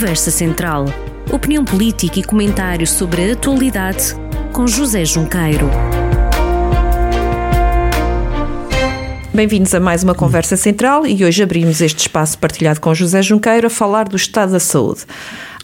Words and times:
Conversa 0.00 0.30
Central. 0.30 0.86
Opinião 1.30 1.62
política 1.62 2.18
e 2.18 2.24
comentários 2.24 2.90
sobre 2.90 3.28
a 3.28 3.34
atualidade 3.34 4.14
com 4.50 4.66
José 4.66 5.04
Junqueiro. 5.04 5.68
Bem-vindos 9.34 9.74
a 9.74 9.78
mais 9.78 10.02
uma 10.02 10.14
Conversa 10.14 10.56
Central 10.56 11.06
e 11.06 11.22
hoje 11.22 11.42
abrimos 11.42 11.82
este 11.82 11.98
espaço 11.98 12.38
partilhado 12.38 12.80
com 12.80 12.94
José 12.94 13.20
Junqueiro 13.20 13.66
a 13.66 13.70
falar 13.70 14.08
do 14.08 14.16
estado 14.16 14.52
da 14.52 14.58
saúde. 14.58 15.02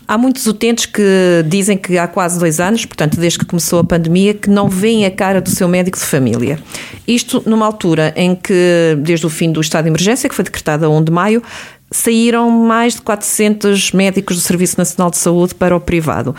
Há 0.06 0.18
muitos 0.18 0.46
utentes 0.46 0.84
que 0.84 1.02
dizem 1.48 1.78
que 1.78 1.96
há 1.96 2.06
quase 2.06 2.38
dois 2.38 2.60
anos, 2.60 2.84
portanto, 2.84 3.18
desde 3.18 3.38
que 3.38 3.44
começou 3.46 3.80
a 3.80 3.84
pandemia, 3.84 4.34
que 4.34 4.50
não 4.50 4.68
veem 4.68 5.06
a 5.06 5.10
cara 5.10 5.40
do 5.40 5.48
seu 5.48 5.66
médico 5.66 5.98
de 5.98 6.04
família. 6.04 6.60
Isto 7.08 7.42
numa 7.46 7.64
altura 7.64 8.12
em 8.14 8.34
que, 8.34 8.98
desde 8.98 9.26
o 9.26 9.30
fim 9.30 9.50
do 9.50 9.62
estado 9.62 9.84
de 9.84 9.90
emergência, 9.90 10.28
que 10.28 10.34
foi 10.34 10.44
decretado 10.44 10.84
a 10.84 10.88
1 10.88 11.04
de 11.04 11.10
maio, 11.10 11.42
saíram 11.96 12.50
mais 12.50 12.94
de 12.94 13.02
400 13.02 13.92
médicos 13.92 14.36
do 14.36 14.42
Serviço 14.42 14.76
Nacional 14.78 15.10
de 15.10 15.18
Saúde 15.18 15.54
para 15.54 15.74
o 15.74 15.80
privado. 15.80 16.34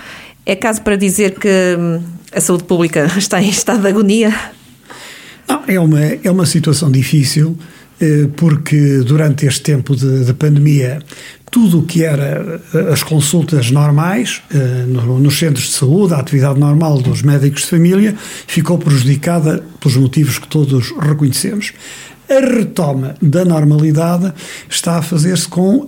É 0.45 0.55
caso 0.55 0.81
para 0.81 0.95
dizer 0.95 1.39
que 1.39 1.75
hum, 1.77 2.01
a 2.31 2.39
saúde 2.39 2.63
pública 2.63 3.05
está 3.17 3.41
em 3.41 3.49
estado 3.49 3.81
de 3.81 3.87
agonia? 3.87 4.33
Não, 5.47 5.63
é 5.67 5.79
uma, 5.79 6.01
é 6.01 6.29
uma 6.29 6.45
situação 6.45 6.91
difícil, 6.91 7.57
eh, 7.99 8.27
porque 8.35 8.99
durante 8.99 9.45
este 9.45 9.61
tempo 9.61 9.95
de, 9.95 10.25
de 10.25 10.33
pandemia, 10.33 10.99
tudo 11.49 11.79
o 11.79 11.83
que 11.83 12.03
era 12.03 12.61
eh, 12.73 12.93
as 12.93 13.01
consultas 13.01 13.71
normais 13.71 14.41
eh, 14.53 14.85
nos 14.87 15.39
centros 15.39 15.67
de 15.67 15.73
saúde, 15.73 16.13
a 16.13 16.17
atividade 16.17 16.59
normal 16.59 17.01
dos 17.01 17.21
médicos 17.21 17.61
de 17.61 17.67
família, 17.67 18.15
ficou 18.45 18.77
prejudicada 18.77 19.63
pelos 19.79 19.97
motivos 19.97 20.37
que 20.37 20.47
todos 20.47 20.93
reconhecemos 20.99 21.73
a 22.29 22.39
retoma 22.39 23.15
da 23.21 23.45
normalidade 23.45 24.33
está 24.69 24.97
a 24.97 25.01
fazer-se 25.01 25.47
com 25.47 25.77
uh, 25.77 25.87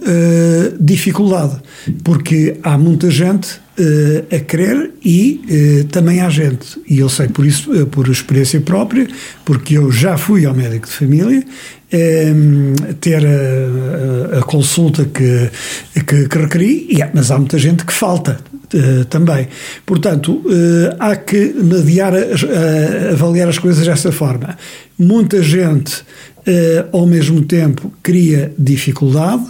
dificuldade, 0.79 1.57
porque 2.03 2.57
há 2.63 2.77
muita 2.77 3.09
gente 3.11 3.59
uh, 3.77 4.35
a 4.35 4.39
querer 4.39 4.91
e 5.03 5.41
uh, 5.83 5.87
também 5.87 6.21
há 6.21 6.29
gente, 6.29 6.79
e 6.87 6.99
eu 6.99 7.09
sei 7.09 7.27
por 7.27 7.45
isso, 7.45 7.87
por 7.87 8.07
experiência 8.07 8.59
própria, 8.61 9.07
porque 9.43 9.77
eu 9.77 9.91
já 9.91 10.17
fui 10.17 10.45
ao 10.45 10.53
médico 10.53 10.87
de 10.87 10.93
família 10.93 11.43
ter 12.99 13.25
a, 13.25 14.39
a, 14.39 14.41
consulta 14.43 15.05
que, 15.05 15.49
que, 16.05 16.27
que 16.27 16.37
requeri, 16.37 16.87
mas 17.13 17.31
há 17.31 17.37
muita 17.37 17.57
gente 17.57 17.85
que 17.85 17.93
falta 17.93 18.37
Uh, 18.71 19.03
também. 19.05 19.47
Portanto, 19.83 20.43
uh, 20.45 20.95
há 20.99 21.15
que 21.15 21.55
mediar, 21.55 22.13
uh, 22.13 23.13
avaliar 23.13 23.49
as 23.49 23.57
coisas 23.57 23.83
desta 23.83 24.11
forma. 24.11 24.55
Muita 24.95 25.41
gente 25.41 26.03
eh, 26.45 26.85
ao 26.91 27.05
mesmo 27.05 27.43
tempo 27.43 27.93
cria 28.01 28.51
dificuldade. 28.57 29.43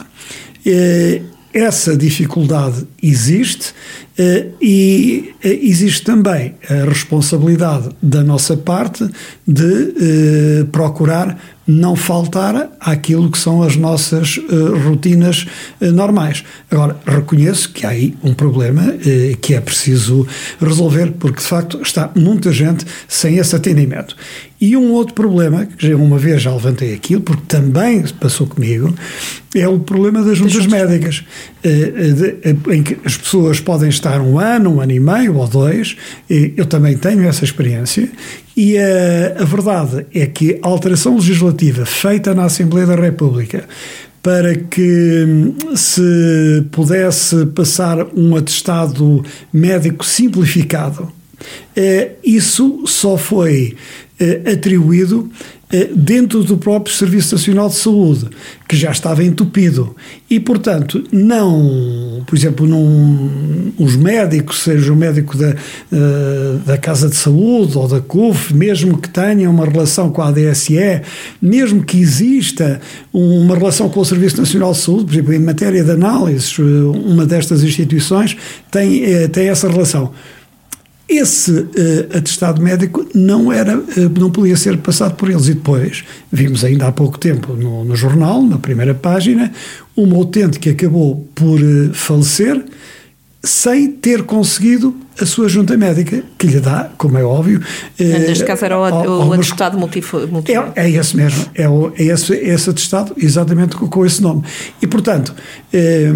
Eh, 0.65 1.21
essa 1.53 1.95
dificuldade 1.95 2.85
existe 3.01 3.73
eh, 4.17 4.47
e 4.61 5.33
existe 5.41 6.03
também 6.03 6.55
a 6.69 6.85
responsabilidade 6.85 7.89
da 8.01 8.21
nossa 8.21 8.57
parte 8.57 9.07
de 9.47 10.65
procurar 10.71 11.39
não 11.69 11.95
faltar 11.95 12.71
àquilo 12.79 13.29
que 13.29 13.37
são 13.37 13.61
as 13.61 13.75
nossas 13.75 14.37
uh, 14.37 14.77
rotinas 14.89 15.45
uh, 15.79 15.91
normais. 15.91 16.43
Agora, 16.71 16.97
reconheço 17.05 17.71
que 17.71 17.85
há 17.85 17.89
aí 17.89 18.15
um 18.23 18.33
problema 18.33 18.81
uh, 18.81 19.37
que 19.37 19.53
é 19.53 19.61
preciso 19.61 20.25
resolver, 20.59 21.11
porque 21.19 21.39
de 21.39 21.45
facto 21.45 21.79
está 21.81 22.11
muita 22.15 22.51
gente 22.51 22.85
sem 23.07 23.37
esse 23.37 23.55
atendimento. 23.55 24.15
E 24.61 24.75
um 24.75 24.91
outro 24.91 25.13
problema, 25.13 25.65
que 25.65 25.87
já 25.87 25.95
uma 25.95 26.17
vez 26.17 26.41
já 26.41 26.51
levantei 26.51 26.93
aquilo, 26.93 27.21
porque 27.21 27.43
também 27.47 28.03
passou 28.19 28.45
comigo, 28.45 28.93
é 29.55 29.67
o 29.67 29.79
problema 29.79 30.21
das 30.21 30.37
juntas 30.37 30.67
médicas, 30.67 31.23
em 32.69 32.83
que 32.83 32.97
as 33.05 33.15
pessoas 33.15 33.61
podem 33.61 33.87
estar 33.87 34.19
um 34.19 34.37
ano, 34.37 34.75
um 34.75 34.81
ano 34.81 34.91
e 34.91 34.99
meio 34.99 35.37
ou 35.37 35.47
dois, 35.47 35.95
eu 36.29 36.65
também 36.65 36.97
tenho 36.97 37.25
essa 37.25 37.45
experiência, 37.45 38.09
e 38.55 38.77
a, 38.77 39.41
a 39.41 39.45
verdade 39.45 40.05
é 40.13 40.25
que 40.25 40.59
a 40.61 40.67
alteração 40.67 41.15
legislativa 41.15 41.85
feita 41.85 42.35
na 42.35 42.43
Assembleia 42.43 42.87
da 42.87 42.95
República 42.95 43.63
para 44.21 44.53
que 44.55 45.25
hum, 45.25 45.75
se 45.75 46.65
pudesse 46.71 47.45
passar 47.47 48.05
um 48.15 48.35
atestado 48.35 49.23
médico 49.51 50.05
simplificado, 50.05 51.11
eh, 51.75 52.11
isso 52.23 52.83
só 52.85 53.17
foi 53.17 53.75
eh, 53.75 54.08
atribuído 54.51 55.29
eh, 55.71 55.87
dentro 55.95 56.43
do 56.43 56.57
próprio 56.57 56.95
Serviço 56.95 57.35
Nacional 57.35 57.69
de 57.69 57.75
Saúde, 57.75 58.27
que 58.67 58.75
já 58.75 58.89
estava 58.89 59.23
entupido. 59.23 59.95
E, 60.27 60.39
portanto, 60.39 61.03
não, 61.11 62.23
por 62.25 62.35
exemplo, 62.35 62.65
num, 62.65 63.71
os 63.77 63.95
médicos, 63.95 64.63
seja 64.63 64.91
o 64.91 64.95
médico 64.95 65.37
da, 65.37 65.51
uh, 65.51 66.57
da 66.65 66.75
Casa 66.75 67.07
de 67.07 67.15
Saúde 67.15 67.77
ou 67.77 67.87
da 67.87 68.01
CUF, 68.01 68.51
mesmo 68.51 68.97
que 68.97 69.09
tenham 69.09 69.53
uma 69.53 69.65
relação 69.67 70.09
com 70.09 70.23
a 70.23 70.29
ADSE, 70.29 71.03
mesmo 71.39 71.83
que 71.83 71.99
exista 71.99 72.81
uma 73.13 73.55
relação 73.55 73.89
com 73.89 73.99
o 73.99 74.05
Serviço 74.05 74.37
Nacional 74.37 74.71
de 74.71 74.79
Saúde, 74.79 75.05
por 75.05 75.13
exemplo, 75.13 75.33
em 75.35 75.39
matéria 75.39 75.83
de 75.83 75.91
análises, 75.91 76.57
uma 76.57 77.27
destas 77.27 77.63
instituições 77.63 78.35
tem, 78.71 79.03
tem 79.29 79.49
essa 79.49 79.69
relação 79.69 80.11
esse 81.09 81.51
uh, 81.51 82.17
atestado 82.17 82.61
médico 82.61 83.03
não 83.15 83.51
era, 83.51 83.79
uh, 83.79 84.19
não 84.19 84.29
podia 84.29 84.55
ser 84.55 84.77
passado 84.77 85.15
por 85.15 85.29
eles. 85.29 85.47
E 85.47 85.55
depois, 85.55 86.03
vimos 86.31 86.63
ainda 86.63 86.87
há 86.87 86.91
pouco 86.91 87.17
tempo 87.17 87.53
no, 87.53 87.83
no 87.83 87.95
jornal, 87.95 88.43
na 88.43 88.59
primeira 88.59 88.93
página, 88.93 89.51
uma 89.97 90.15
utente 90.17 90.59
que 90.59 90.69
acabou 90.69 91.27
por 91.33 91.59
uh, 91.59 91.93
falecer 91.93 92.63
sem 93.41 93.89
ter 93.89 94.23
conseguido 94.23 94.95
a 95.19 95.25
sua 95.25 95.47
junta 95.47 95.75
médica, 95.75 96.21
que 96.37 96.45
lhe 96.45 96.59
dá, 96.59 96.91
como 96.97 97.17
é 97.17 97.23
óbvio. 97.23 97.61
Neste 97.97 98.43
caso 98.43 98.65
era 98.65 98.77
o, 98.77 98.83
o, 98.83 99.27
o 99.29 99.33
atestado 99.33 99.77
multif, 99.77 100.13
É, 100.75 100.87
é 100.87 100.89
esse 100.91 101.15
mesmo, 101.15 101.45
é, 101.55 101.67
o, 101.67 101.91
é, 101.97 102.03
esse, 102.03 102.33
é 102.33 102.49
esse 102.49 102.69
atestado, 102.69 103.13
exatamente 103.17 103.77
com, 103.77 103.87
com 103.87 104.05
esse 104.05 104.21
nome. 104.21 104.43
E, 104.81 104.87
portanto 104.87 105.33
é, 105.71 106.11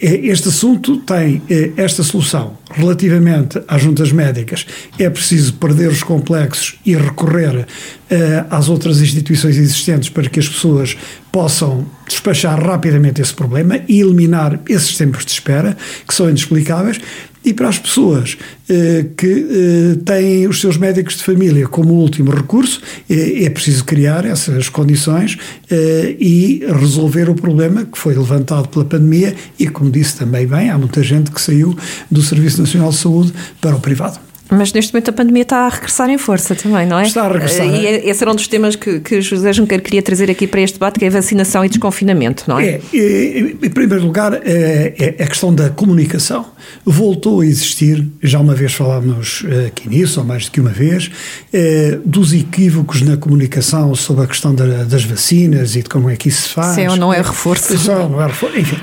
este 0.00 0.48
assunto 0.48 0.98
tem 0.98 1.40
esta 1.76 2.02
solução 2.02 2.58
relativamente 2.74 3.60
às 3.68 3.82
juntas 3.82 4.12
médicas. 4.12 4.66
É 4.98 5.08
preciso 5.08 5.54
perder 5.54 5.88
os 5.88 6.02
complexos 6.02 6.78
e 6.84 6.94
recorrer 6.96 7.66
é, 8.10 8.44
às 8.50 8.68
outras 8.68 9.00
instituições 9.00 9.56
existentes 9.56 10.08
para 10.08 10.28
que 10.28 10.40
as 10.40 10.48
pessoas 10.48 10.96
possam 11.32 11.86
despachar 12.06 12.60
rapidamente 12.60 13.20
esse 13.20 13.32
problema 13.32 13.80
e 13.88 14.00
eliminar 14.00 14.60
esses 14.68 14.96
tempos 14.96 15.24
de 15.24 15.32
espera 15.32 15.76
que 16.06 16.14
são 16.14 16.28
inexplicáveis 16.28 17.00
e 17.44 17.52
para 17.52 17.68
as 17.68 17.78
pessoas 17.78 18.38
eh, 18.68 19.04
que 19.16 19.26
eh, 19.26 19.98
têm 20.02 20.48
os 20.48 20.60
seus 20.60 20.78
médicos 20.78 21.18
de 21.18 21.24
família 21.24 21.68
como 21.68 21.92
último 21.92 22.30
recurso, 22.30 22.80
eh, 23.10 23.44
é 23.44 23.50
preciso 23.50 23.84
criar 23.84 24.24
essas 24.24 24.70
condições 24.70 25.36
eh, 25.70 26.16
e 26.18 26.64
resolver 26.66 27.28
o 27.28 27.34
problema 27.34 27.84
que 27.84 27.98
foi 27.98 28.14
levantado 28.14 28.68
pela 28.68 28.86
pandemia 28.86 29.34
e, 29.58 29.68
como 29.68 29.90
disse 29.90 30.16
também 30.16 30.46
bem, 30.46 30.70
há 30.70 30.78
muita 30.78 31.02
gente 31.02 31.30
que 31.30 31.40
saiu 31.40 31.76
do 32.10 32.22
Serviço 32.22 32.62
Nacional 32.64 32.90
de 32.90 32.96
Saúde 32.96 33.32
para 33.60 33.76
o 33.76 33.80
privado. 33.80 34.18
Mas 34.50 34.72
neste 34.72 34.92
momento 34.92 35.08
a 35.08 35.12
pandemia 35.12 35.42
está 35.42 35.66
a 35.66 35.68
regressar 35.68 36.10
em 36.10 36.18
força 36.18 36.54
também, 36.54 36.86
não 36.86 36.98
é? 36.98 37.06
Está 37.06 37.24
a 37.24 37.32
regressar. 37.32 37.66
E 37.66 37.86
é, 37.86 38.08
esse 38.08 38.22
era 38.22 38.30
um 38.30 38.34
dos 38.34 38.46
temas 38.46 38.76
que, 38.76 39.00
que 39.00 39.20
José 39.22 39.52
Junqueiro 39.54 39.82
queria 39.82 40.02
trazer 40.02 40.30
aqui 40.30 40.46
para 40.46 40.60
este 40.60 40.74
debate, 40.74 40.98
que 40.98 41.04
é 41.04 41.10
vacinação 41.10 41.64
e 41.64 41.68
desconfinamento, 41.68 42.44
não 42.46 42.58
é? 42.58 42.80
é 42.92 43.38
em 43.62 43.70
primeiro 43.70 44.04
lugar, 44.04 44.34
é, 44.34 44.94
é 44.98 45.22
a 45.22 45.26
questão 45.26 45.54
da 45.54 45.70
comunicação. 45.70 46.44
Voltou 46.84 47.40
a 47.40 47.46
existir, 47.46 48.06
já 48.22 48.38
uma 48.38 48.54
vez 48.54 48.74
falámos 48.74 49.44
eh, 49.48 49.66
aqui 49.66 49.88
nisso, 49.88 50.20
ou 50.20 50.26
mais 50.26 50.46
do 50.46 50.50
que 50.50 50.60
uma 50.60 50.70
vez, 50.70 51.10
é, 51.52 51.98
dos 52.04 52.32
equívocos 52.32 53.02
na 53.02 53.16
comunicação 53.16 53.94
sobre 53.94 54.24
a 54.24 54.26
questão 54.26 54.54
da, 54.54 54.84
das 54.84 55.04
vacinas 55.04 55.74
e 55.76 55.82
de 55.82 55.88
como 55.88 56.10
é 56.10 56.16
que 56.16 56.28
isso 56.28 56.42
se 56.42 56.48
faz. 56.50 56.74
Sim 56.74 56.88
ou 56.88 56.96
não 56.96 57.12
é 57.12 57.18
reforço. 57.18 57.76
Sim 57.76 57.90
ou 57.90 58.08
não 58.10 58.22
é 58.22 58.26
reforço, 58.26 58.58
enfim. 58.58 58.78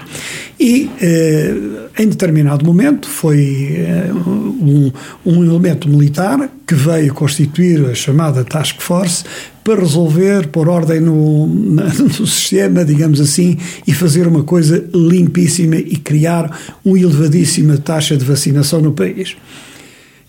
E, 0.64 0.92
eh, 1.02 1.56
em 1.98 2.08
determinado 2.08 2.64
momento, 2.64 3.10
foi 3.10 3.78
eh, 3.80 4.12
um, 4.14 4.92
um 5.26 5.44
elemento 5.44 5.90
militar 5.90 6.52
que 6.68 6.76
veio 6.76 7.12
constituir 7.16 7.84
a 7.90 7.96
chamada 7.96 8.44
Task 8.44 8.80
Force 8.80 9.24
para 9.64 9.80
resolver, 9.80 10.50
pôr 10.50 10.70
ordem 10.70 11.00
no, 11.00 11.48
no, 11.48 12.28
sistema, 12.28 12.86
digamos 12.86 13.20
assim, 13.20 13.58
e 13.88 13.92
fazer 13.92 14.28
uma 14.28 14.44
coisa 14.44 14.88
limpíssima 14.94 15.78
e 15.78 15.96
criar 15.96 16.78
uma 16.86 17.00
elevadíssima 17.00 17.80
taxa 17.80 18.16
de 18.16 18.24
vacinação 18.24 18.82
no 18.82 18.92
país. 18.92 19.36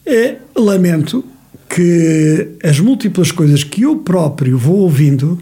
É, 0.07 0.37
lamento 0.57 1.23
que 1.69 2.49
as 2.65 2.81
múltiplas 2.81 3.31
coisas 3.31 3.65
que 3.65 3.83
eu 3.83 3.97
próprio 3.97 4.57
vou 4.57 4.79
ouvindo 4.79 5.39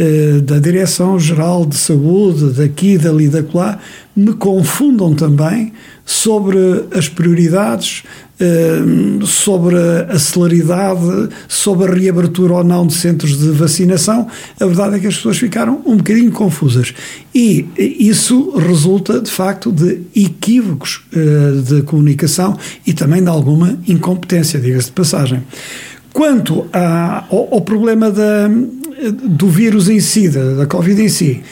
eh, 0.00 0.40
da 0.40 0.58
Direção-Geral 0.58 1.66
de 1.66 1.76
Saúde, 1.76 2.54
daqui, 2.54 2.96
dali, 2.96 3.28
da 3.28 3.44
lá, 3.52 3.78
me 4.16 4.32
confundam 4.32 5.14
também 5.14 5.74
sobre 6.06 6.58
as 6.90 7.06
prioridades 7.06 8.02
sobre 9.26 9.76
a 10.08 10.18
celeridade, 10.18 11.28
sobre 11.46 11.90
a 11.90 11.94
reabertura 11.94 12.54
ou 12.54 12.64
não 12.64 12.86
de 12.86 12.94
centros 12.94 13.38
de 13.38 13.50
vacinação, 13.50 14.26
a 14.58 14.64
verdade 14.64 14.96
é 14.96 14.98
que 14.98 15.06
as 15.06 15.16
pessoas 15.16 15.36
ficaram 15.36 15.82
um 15.84 15.98
bocadinho 15.98 16.32
confusas. 16.32 16.94
E 17.34 17.66
isso 17.76 18.56
resulta, 18.56 19.20
de 19.20 19.30
facto, 19.30 19.70
de 19.70 20.00
equívocos 20.16 21.02
de 21.64 21.82
comunicação 21.82 22.56
e 22.86 22.94
também 22.94 23.22
de 23.22 23.28
alguma 23.28 23.78
incompetência, 23.86 24.58
diga-se 24.58 24.86
de 24.86 24.92
passagem. 24.92 25.42
Quanto 26.12 26.66
a, 26.72 27.24
ao, 27.30 27.54
ao, 27.54 27.60
problema 27.60 28.10
da, 28.10 28.48
do 29.12 29.48
vírus 29.48 29.88
em 29.88 30.00
si, 30.00 30.28
da, 30.28 30.54
da 30.54 30.66
Covid 30.66 31.00
em 31.00 31.08
si, 31.08 31.42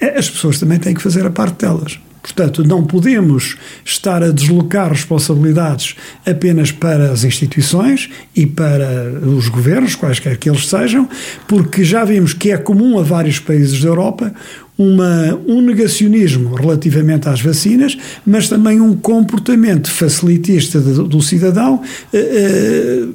as 0.00 0.28
pessoas 0.28 0.58
também 0.58 0.78
têm 0.78 0.94
que 0.94 1.02
fazer 1.02 1.26
a 1.26 1.30
parte 1.30 1.64
delas. 1.64 1.98
Portanto, 2.26 2.64
não 2.64 2.84
podemos 2.84 3.56
estar 3.84 4.20
a 4.20 4.32
deslocar 4.32 4.90
responsabilidades 4.90 5.94
apenas 6.26 6.72
para 6.72 7.12
as 7.12 7.22
instituições 7.22 8.10
e 8.34 8.44
para 8.44 9.12
os 9.24 9.48
governos, 9.48 9.94
quaisquer 9.94 10.36
que 10.36 10.50
eles 10.50 10.66
sejam, 10.66 11.08
porque 11.46 11.84
já 11.84 12.04
vimos 12.04 12.34
que 12.34 12.50
é 12.50 12.56
comum 12.56 12.98
a 12.98 13.02
vários 13.04 13.38
países 13.38 13.80
da 13.80 13.88
Europa 13.88 14.34
uma, 14.76 15.38
um 15.46 15.60
negacionismo 15.62 16.54
relativamente 16.54 17.28
às 17.28 17.40
vacinas, 17.40 17.96
mas 18.26 18.48
também 18.48 18.80
um 18.80 18.94
comportamento 18.96 19.90
facilitista 19.90 20.80
do, 20.80 21.04
do 21.06 21.22
cidadão. 21.22 21.80
Eh, 22.12 22.18
eh, 22.18 23.06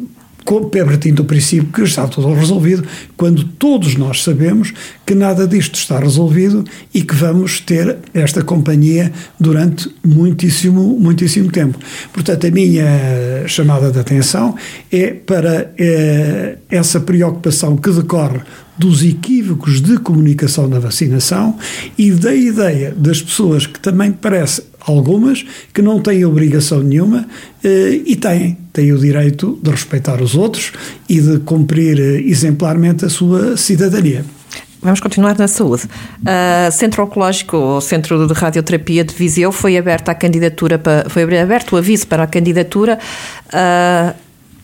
partindo 0.45 1.17
do 1.17 1.25
princípio 1.25 1.71
que 1.71 1.81
está 1.83 2.07
tudo 2.07 2.33
resolvido, 2.33 2.83
quando 3.15 3.43
todos 3.43 3.95
nós 3.95 4.23
sabemos 4.23 4.73
que 5.05 5.15
nada 5.15 5.47
disto 5.47 5.75
está 5.75 5.99
resolvido 5.99 6.63
e 6.93 7.03
que 7.03 7.15
vamos 7.15 7.59
ter 7.59 7.97
esta 8.13 8.43
companhia 8.43 9.11
durante 9.39 9.89
muitíssimo, 10.03 10.97
muitíssimo 10.99 11.51
tempo. 11.51 11.77
Portanto, 12.11 12.47
a 12.47 12.51
minha 12.51 13.47
chamada 13.47 13.91
de 13.91 13.99
atenção 13.99 14.55
é 14.91 15.07
para 15.07 15.71
é, 15.77 16.57
essa 16.69 16.99
preocupação 16.99 17.77
que 17.77 17.91
decorre 17.91 18.41
dos 18.77 19.03
equívocos 19.03 19.79
de 19.79 19.97
comunicação 19.97 20.67
na 20.67 20.79
vacinação 20.79 21.55
e 21.97 22.11
da 22.11 22.33
ideia 22.33 22.91
das 22.97 23.21
pessoas 23.21 23.67
que 23.67 23.79
também 23.79 24.11
parece 24.11 24.63
algumas 24.79 25.45
que 25.71 25.81
não 25.81 25.99
têm 25.99 26.25
obrigação 26.25 26.81
nenhuma 26.81 27.27
eh, 27.63 28.01
e 28.05 28.15
têm, 28.15 28.57
têm 28.73 28.91
o 28.93 28.97
direito 28.97 29.59
de 29.61 29.69
respeitar 29.69 30.21
os 30.21 30.35
outros 30.35 30.71
e 31.07 31.19
de 31.19 31.39
cumprir 31.39 31.99
eh, 31.99 32.21
exemplarmente 32.21 33.05
a 33.05 33.09
sua 33.09 33.57
cidadania. 33.57 34.23
Vamos 34.81 34.99
continuar 34.99 35.37
na 35.37 35.47
saúde. 35.47 35.83
Uh, 36.21 36.71
Centro 36.71 37.03
Oncológico, 37.03 37.55
ou 37.55 37.81
Centro 37.81 38.25
de 38.25 38.33
Radioterapia 38.33 39.03
de 39.03 39.13
Viseu, 39.13 39.51
foi 39.51 39.77
aberto 39.77 40.09
a 40.09 40.15
candidatura 40.15 40.79
para, 40.79 41.07
foi 41.07 41.21
aberto 41.39 41.73
o 41.73 41.77
aviso 41.77 42.07
para 42.07 42.23
a 42.23 42.27
candidatura. 42.27 42.97
Uh, 43.47 44.15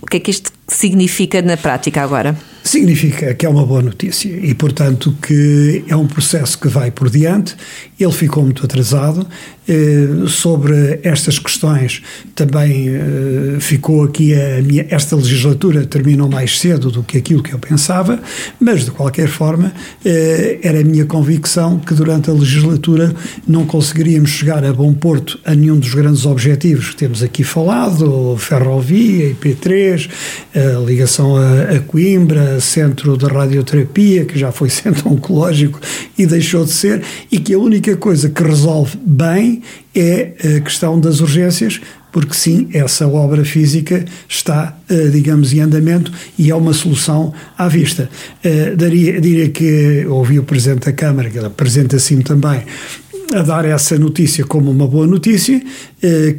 o 0.02 0.08
que 0.08 0.18
é 0.18 0.20
que 0.20 0.32
isto 0.32 0.52
significa 0.68 1.42
na 1.42 1.56
prática 1.56 2.02
agora? 2.02 2.36
Significa 2.64 3.34
que 3.34 3.46
é 3.46 3.50
uma 3.50 3.66
boa 3.66 3.82
notícia 3.82 4.30
e, 4.30 4.54
portanto, 4.54 5.16
que 5.22 5.84
é 5.88 5.96
um 5.96 6.08
processo 6.08 6.58
que 6.58 6.68
vai 6.68 6.92
por 6.92 7.10
diante. 7.10 7.56
Ele 8.00 8.12
ficou 8.12 8.44
muito 8.44 8.66
atrasado. 8.66 9.28
Eh, 9.70 10.28
sobre 10.30 11.02
estas 11.04 11.40
questões, 11.40 12.02
também 12.34 12.88
eh, 12.88 13.58
ficou 13.60 14.06
aqui 14.06 14.34
a 14.34 14.62
minha. 14.62 14.88
Esta 14.90 15.14
legislatura 15.14 15.86
terminou 15.86 16.30
mais 16.30 16.58
cedo 16.58 16.90
do 16.90 17.04
que 17.04 17.18
aquilo 17.18 17.44
que 17.44 17.54
eu 17.54 17.60
pensava, 17.60 18.18
mas, 18.62 18.86
de 18.86 18.92
qualquer 18.92 19.28
forma, 19.28 19.74
eh, 20.06 20.60
era 20.64 20.80
a 20.80 20.84
minha 20.86 21.06
convicção 21.06 21.80
que 21.80 21.94
durante 21.94 22.30
a 22.30 22.34
legislatura 22.34 23.14
não 23.46 23.66
conseguiríamos 23.66 24.30
chegar 24.30 24.64
a 24.64 24.72
bom 24.72 24.94
porto 24.94 25.38
a 25.44 25.54
nenhum 25.54 25.78
dos 25.78 25.94
grandes 25.94 26.26
objetivos 26.26 26.92
que 26.92 26.96
temos 26.96 27.22
aqui 27.22 27.44
falado: 27.44 28.38
ferrovia, 28.38 29.36
IP3, 29.36 30.10
a 30.56 30.80
ligação 30.80 31.36
a, 31.36 31.76
a 31.76 31.80
Coimbra, 31.82 32.62
centro 32.62 33.18
de 33.18 33.26
radioterapia, 33.26 34.24
que 34.24 34.40
já 34.40 34.50
foi 34.50 34.70
centro 34.72 35.10
oncológico 35.12 35.82
e 36.18 36.26
deixou 36.26 36.64
de 36.64 36.72
ser, 36.72 37.04
e 37.30 37.38
que 37.38 37.54
a 37.54 37.60
única 37.60 37.87
coisa 37.96 38.30
que 38.30 38.44
resolve 38.44 38.98
bem 38.98 39.62
é 39.96 40.58
a 40.58 40.62
questão 40.62 41.00
das 41.00 41.22
urgências, 41.22 41.80
porque 42.12 42.34
sim, 42.34 42.68
essa 42.74 43.08
obra 43.08 43.46
física 43.46 44.04
está, 44.28 44.78
eh, 44.90 45.10
digamos, 45.10 45.54
em 45.54 45.60
andamento 45.60 46.12
e 46.38 46.50
é 46.50 46.56
uma 46.56 46.74
solução 46.74 47.34
à 47.58 47.68
vista. 47.68 48.10
Eh, 48.44 48.76
daria, 48.76 49.22
diria 49.22 49.50
que 49.50 50.06
ouvi 50.08 50.40
o 50.40 50.44
Presidente 50.44 50.86
da 50.86 50.94
Câmara, 50.94 51.30
que 51.30 51.38
ele 51.38 51.48
apresenta-se 51.48 52.16
também, 52.24 52.64
a 53.34 53.42
dar 53.42 53.66
essa 53.66 53.98
notícia 53.98 54.46
como 54.46 54.72
uma 54.72 54.88
boa 54.88 55.06
notícia, 55.06 55.62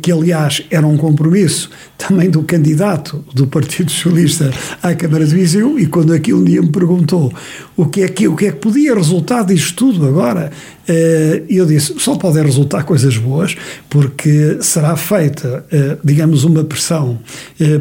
que 0.03 0.13
aliás 0.13 0.63
era 0.71 0.87
um 0.87 0.97
compromisso 0.97 1.69
também 1.97 2.31
do 2.31 2.45
candidato 2.45 3.25
do 3.35 3.47
Partido 3.47 3.91
Socialista 3.91 4.53
à 4.81 4.95
Câmara 4.95 5.27
de 5.27 5.35
Viseu, 5.35 5.79
e 5.79 5.87
quando 5.87 6.13
aqui 6.13 6.33
um 6.33 6.45
dia 6.45 6.63
me 6.63 6.71
perguntou 6.71 7.33
o 7.77 7.87
que 7.87 8.03
é 8.03 8.09
que, 8.09 8.29
o 8.29 8.37
que, 8.37 8.47
é 8.47 8.53
que 8.53 8.59
podia 8.59 8.95
resultar 8.95 9.43
disto 9.43 9.75
tudo 9.75 10.07
agora, 10.07 10.53
eh, 10.87 11.43
eu 11.49 11.67
disse, 11.67 11.95
só 11.99 12.17
podem 12.17 12.45
resultar 12.45 12.85
coisas 12.85 13.17
boas, 13.17 13.57
porque 13.91 14.59
será 14.61 14.97
feita, 14.97 15.65
eh, 15.73 15.97
digamos, 16.05 16.45
uma 16.45 16.63
pressão 16.63 17.19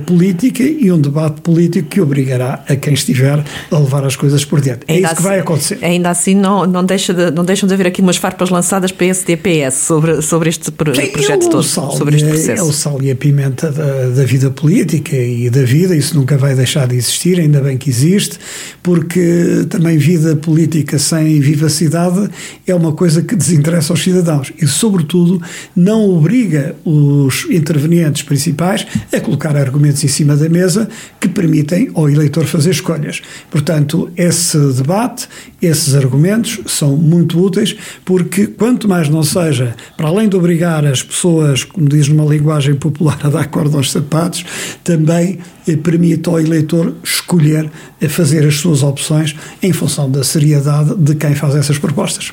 política 0.05 0.63
e 0.63 0.91
um 0.91 0.99
debate 0.99 1.41
político 1.41 1.87
que 1.87 2.01
obrigará 2.01 2.63
a 2.67 2.75
quem 2.75 2.93
estiver 2.93 3.43
a 3.71 3.77
levar 3.77 4.03
as 4.03 4.15
coisas 4.15 4.43
por 4.43 4.59
diante. 4.59 4.81
É 4.87 4.95
ainda 4.95 5.07
isso 5.07 5.15
que 5.15 5.21
vai 5.21 5.35
assim, 5.35 5.41
acontecer. 5.41 5.79
Ainda 5.81 6.09
assim, 6.09 6.35
não, 6.35 6.65
não, 6.65 6.83
deixa 6.83 7.13
de, 7.13 7.29
não 7.31 7.45
deixam 7.45 7.67
de 7.67 7.73
haver 7.73 7.87
aqui 7.87 8.01
umas 8.01 8.17
farpas 8.17 8.49
lançadas 8.49 8.91
PSD-PS 8.91 9.75
sobre, 9.75 10.21
sobre 10.23 10.49
este 10.49 10.71
projeto 10.71 11.49
todo 11.49 11.66
sal, 11.67 11.91
sobre 11.91 12.15
este 12.15 12.27
processo. 12.27 12.61
É 12.61 12.63
o 12.63 12.71
sal 12.71 13.01
e 13.01 13.11
a 13.11 13.15
pimenta 13.15 13.71
da, 13.71 14.09
da, 14.09 14.23
vida 14.23 14.49
política 14.49 15.15
e 15.15 15.49
da 15.49 15.63
vida, 15.63 15.95
isso 15.95 16.15
nunca 16.15 16.37
vai 16.37 16.55
deixar 16.55 16.87
de 16.87 16.95
existir, 16.95 17.39
ainda 17.39 17.61
bem 17.61 17.77
que 17.77 17.89
existe, 17.89 18.39
porque 18.81 19.65
também 19.69 19.97
vida 19.97 20.35
política 20.35 20.97
sem 20.97 21.39
vivacidade 21.39 22.29
é 22.65 22.73
uma 22.73 22.93
coisa 22.93 23.21
que 23.21 23.35
desinteressa 23.35 23.93
aos 23.93 24.03
cidadãos 24.03 24.51
e, 24.61 24.65
sobretudo, 24.67 25.41
não 25.75 26.09
obriga 26.09 26.75
os 26.83 27.45
intervenientes 27.49 28.23
principais 28.23 28.85
a 29.13 29.19
colocar 29.19 29.55
argumentos 29.55 30.03
em 30.03 30.07
cima 30.07 30.35
da 30.35 30.49
mesa 30.49 30.89
que 31.19 31.27
permitem 31.27 31.89
ao 31.93 32.09
eleitor 32.09 32.45
fazer 32.45 32.71
escolhas. 32.71 33.21
Portanto, 33.49 34.09
esse 34.15 34.57
debate, 34.73 35.27
esses 35.61 35.95
argumentos 35.95 36.59
são 36.65 36.95
muito 36.95 37.39
úteis 37.39 37.75
porque 38.05 38.47
quanto 38.47 38.87
mais 38.87 39.09
não 39.09 39.23
seja, 39.23 39.75
para 39.95 40.07
além 40.07 40.29
de 40.29 40.35
obrigar 40.35 40.85
as 40.85 41.01
pessoas 41.01 41.63
como 41.63 41.89
diz 41.89 42.07
numa 42.07 42.25
linguagem 42.25 42.75
popular, 42.75 43.19
a 43.23 43.29
dar 43.29 43.47
corda 43.47 43.77
aos 43.77 43.91
sapatos, 43.91 44.45
também 44.83 45.39
eh, 45.67 45.75
permite 45.75 46.29
ao 46.29 46.39
eleitor 46.39 46.93
escolher 47.03 47.69
eh, 47.99 48.07
fazer 48.07 48.45
as 48.45 48.55
suas 48.55 48.83
opções 48.83 49.35
em 49.61 49.73
função 49.73 50.09
da 50.09 50.23
seriedade 50.23 50.95
de 50.95 51.15
quem 51.15 51.33
faz 51.33 51.55
essas 51.55 51.77
propostas. 51.77 52.31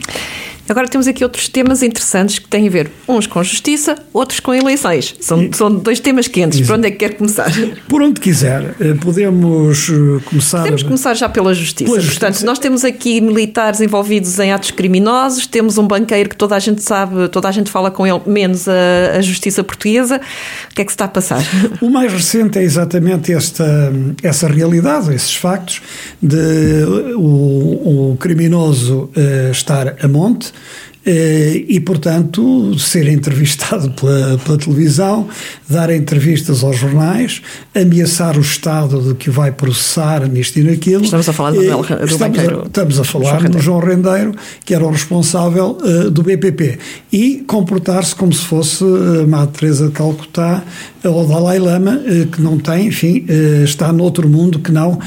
Agora 0.68 0.88
temos 0.88 1.06
aqui 1.06 1.22
outros 1.22 1.48
temas 1.48 1.82
interessantes 1.82 2.38
que 2.38 2.48
têm 2.48 2.66
a 2.66 2.70
ver 2.70 2.90
uns 3.06 3.26
com 3.26 3.42
justiça, 3.42 3.96
outros 4.12 4.40
com 4.40 4.54
eleições. 4.54 5.14
São, 5.20 5.52
são 5.52 5.74
dois 5.74 6.00
temas 6.00 6.26
quentes. 6.26 6.66
Por 6.66 6.76
onde 6.76 6.88
é 6.88 6.90
que 6.90 6.98
quer 6.98 7.14
começar? 7.14 7.50
Por 7.88 8.02
onde 8.02 8.18
quiser. 8.18 8.74
Eh, 8.80 8.94
podemos 8.94 9.90
eh, 9.90 10.20
começar. 10.24 10.60
Podemos 10.60 10.82
começar 10.82 11.14
já 11.14 11.28
pela 11.28 11.52
justiça. 11.52 11.90
pela 11.90 12.00
justiça. 12.00 12.20
Portanto, 12.20 12.46
nós 12.46 12.58
temos 12.58 12.84
aqui 12.84 13.20
militares 13.20 13.80
envolvidos 13.80 14.38
em 14.38 14.52
atos 14.52 14.70
criminosos, 14.70 15.46
temos 15.46 15.76
um 15.76 15.86
banqueiro 15.86 16.30
que 16.30 16.36
toda 16.36 16.56
a 16.56 16.58
gente 16.58 16.82
sabe, 16.82 17.28
toda 17.28 17.48
a 17.48 17.52
gente 17.52 17.70
fala 17.70 17.90
com 17.90 18.06
ele, 18.06 18.20
menos 18.26 18.66
a, 18.66 19.18
a 19.18 19.20
justiça 19.20 19.62
portuguesa. 19.62 20.20
O 20.70 20.74
que 20.74 20.80
é 20.80 20.84
que 20.84 20.90
se 20.90 20.94
está 20.94 21.04
a 21.04 21.08
passar? 21.08 21.42
O 21.80 21.90
mais 21.90 22.10
recente 22.10 22.58
é 22.58 22.62
exatamente 22.62 23.32
esta, 23.32 23.92
essa 24.22 24.48
realidade, 24.48 25.14
esses 25.14 25.34
factos 25.34 25.82
de 26.22 26.84
o, 27.16 28.12
o 28.12 28.16
criminoso 28.18 29.10
uh, 29.16 29.50
estar 29.50 29.96
a 30.02 30.08
monte 30.08 30.48
eh, 30.48 30.53
e, 31.06 31.78
portanto, 31.80 32.78
ser 32.78 33.08
entrevistado 33.08 33.90
pela, 33.90 34.38
pela, 34.38 34.56
televisão, 34.56 35.28
dar 35.68 35.90
entrevistas 35.90 36.64
aos 36.64 36.78
jornais, 36.78 37.42
ameaçar 37.74 38.38
o 38.38 38.40
Estado 38.40 39.02
de 39.02 39.14
que 39.14 39.28
vai 39.28 39.52
processar 39.52 40.26
nisto 40.26 40.58
e 40.58 40.62
naquilo. 40.62 41.04
Estamos 41.04 41.28
a 41.28 41.32
falar 41.32 41.52
do, 41.52 41.60
Bel, 41.60 41.82
do 41.82 42.04
estamos, 42.04 42.38
a, 42.38 42.66
estamos 42.66 43.00
a 43.00 43.04
falar 43.04 43.40
João 43.40 43.50
do 43.50 43.58
João 43.58 43.80
Rendeiro, 43.80 44.34
que 44.64 44.74
era 44.74 44.84
o 44.84 44.90
responsável 44.90 45.76
uh, 45.82 46.10
do 46.10 46.22
BPP, 46.22 46.78
e 47.12 47.44
comportar-se 47.46 48.14
como 48.14 48.32
se 48.32 48.46
fosse 48.46 48.82
a 48.84 49.26
Madre 49.26 49.58
Teresa 49.58 49.88
de 49.88 49.92
Calcutá 49.92 50.62
ou 51.04 51.26
Dalai 51.26 51.58
Lama, 51.58 51.96
uh, 51.96 52.26
que 52.26 52.40
não 52.40 52.58
tem, 52.58 52.88
enfim, 52.88 53.26
uh, 53.28 53.64
está 53.64 53.92
noutro 53.92 54.28
mundo 54.28 54.58
que 54.58 54.72
não 54.72 54.98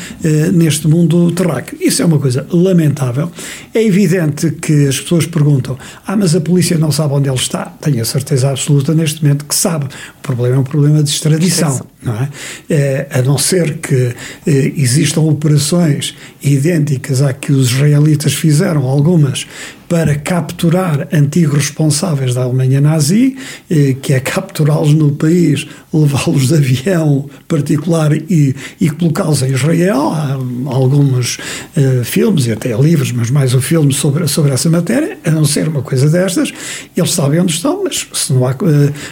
neste 0.53 0.87
mundo 0.87 1.31
terráqueo. 1.31 1.77
Isso 1.81 2.01
é 2.01 2.05
uma 2.05 2.19
coisa 2.19 2.45
lamentável. 2.51 3.31
É 3.73 3.83
evidente 3.83 4.51
que 4.51 4.87
as 4.87 4.99
pessoas 4.99 5.25
perguntam 5.25 5.77
ah, 6.05 6.15
mas 6.15 6.35
a 6.35 6.41
polícia 6.41 6.77
não 6.77 6.91
sabe 6.91 7.13
onde 7.13 7.29
ele 7.29 7.35
está. 7.37 7.65
Tenho 7.81 8.01
a 8.01 8.05
certeza 8.05 8.49
absoluta 8.49 8.93
neste 8.93 9.23
momento 9.23 9.45
que 9.45 9.55
sabe. 9.55 9.87
O 10.27 10.35
problema 10.35 10.57
é 10.57 10.59
um 10.59 10.63
problema 10.63 11.01
de 11.01 11.09
extradição, 11.09 11.79
não 12.03 12.13
é? 12.13 12.29
é? 12.69 13.07
A 13.11 13.21
não 13.21 13.37
ser 13.37 13.77
que 13.77 14.13
eh, 14.45 14.73
existam 14.75 15.21
operações 15.21 16.15
idênticas 16.43 17.21
à 17.21 17.31
que 17.31 17.53
os 17.53 17.71
israelitas 17.71 18.33
fizeram, 18.33 18.83
algumas, 18.83 19.47
para 19.87 20.15
capturar 20.15 21.07
antigos 21.13 21.55
responsáveis 21.55 22.33
da 22.33 22.43
Alemanha 22.43 22.81
nazi, 22.81 23.37
eh, 23.69 23.95
que 24.01 24.13
é 24.13 24.19
capturá-los 24.19 24.93
no 24.93 25.11
país, 25.13 25.65
levá-los 25.93 26.49
de 26.49 26.55
avião 26.55 27.29
particular 27.47 28.13
e, 28.13 28.53
e 28.81 28.89
colocá-los 28.89 29.41
em 29.43 29.53
Israel. 29.53 30.11
Há 30.11 30.37
alguns 30.65 31.37
eh, 31.75 32.01
filmes 32.03 32.47
e 32.47 32.51
até 32.51 32.75
livros, 32.75 33.13
mas 33.13 33.29
mais 33.29 33.53
um 33.53 33.61
filme 33.61 33.93
sobre, 33.93 34.27
sobre 34.27 34.51
essa 34.51 34.69
matéria, 34.69 35.17
a 35.25 35.31
não 35.31 35.45
ser 35.45 35.69
uma 35.69 35.81
coisa 35.81 36.09
destas, 36.09 36.53
eles 36.95 37.11
sabem 37.11 37.39
onde 37.39 37.53
estão, 37.53 37.83
mas 37.83 38.05
se 38.13 38.33
não 38.33 38.45
há 38.45 38.55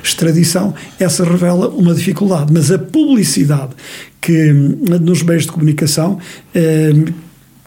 extradição, 0.03 0.73
essa 1.05 1.23
revela 1.23 1.69
uma 1.69 1.93
dificuldade. 1.93 2.51
Mas 2.51 2.71
a 2.71 2.79
publicidade 2.79 3.73
que 4.19 4.51
nos 4.51 5.21
meios 5.23 5.43
de 5.43 5.51
comunicação 5.51 6.17
uh, 6.55 7.13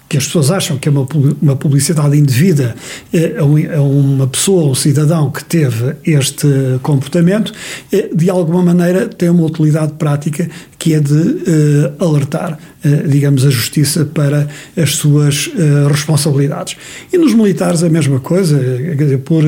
que 0.09 0.17
as 0.17 0.27
pessoas 0.27 0.51
acham 0.51 0.79
que 0.79 0.89
é 0.89 0.91
uma, 0.91 1.07
uma 1.43 1.55
publicidade 1.55 2.17
indevida 2.17 2.75
eh, 3.13 3.37
a 3.39 3.83
uma 3.83 4.27
pessoa, 4.27 4.71
um 4.71 4.75
cidadão 4.75 5.31
que 5.31 5.45
teve 5.45 5.97
este 6.03 6.49
comportamento, 6.83 7.53
de 8.15 8.31
alguma 8.31 8.63
maneira 8.63 9.07
tem 9.07 9.29
uma 9.29 9.45
utilidade 9.45 9.93
prática 9.99 10.49
que 10.79 10.95
é 10.95 11.01
de 11.01 11.43
alertar, 11.99 12.59
digamos, 13.09 13.45
a 13.45 13.51
justiça 13.51 14.05
para 14.05 14.47
as 14.77 14.95
suas 14.95 15.51
responsabilidades. 15.91 16.77
E 17.13 17.19
nos 17.19 17.35
militares 17.35 17.83
a 17.83 17.89
mesma 17.89 18.21
coisa, 18.21 18.61
por 19.25 19.43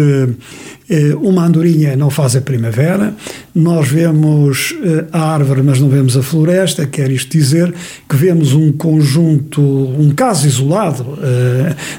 eh, 0.90 1.14
uma 1.22 1.44
andorinha 1.44 1.94
não 1.94 2.10
faz 2.10 2.34
a 2.34 2.40
primavera, 2.40 3.14
nós 3.54 3.88
vemos 3.88 4.74
a 5.12 5.20
árvore, 5.20 5.62
mas 5.62 5.78
não 5.78 5.88
vemos 5.88 6.16
a 6.16 6.22
floresta, 6.22 6.84
quer 6.84 7.12
isto 7.12 7.30
dizer 7.30 7.72
que 8.08 8.16
vemos 8.16 8.52
um 8.54 8.72
conjunto, 8.72 9.62
um 9.62 10.10
caso 10.10 10.48
isolado 10.48 11.16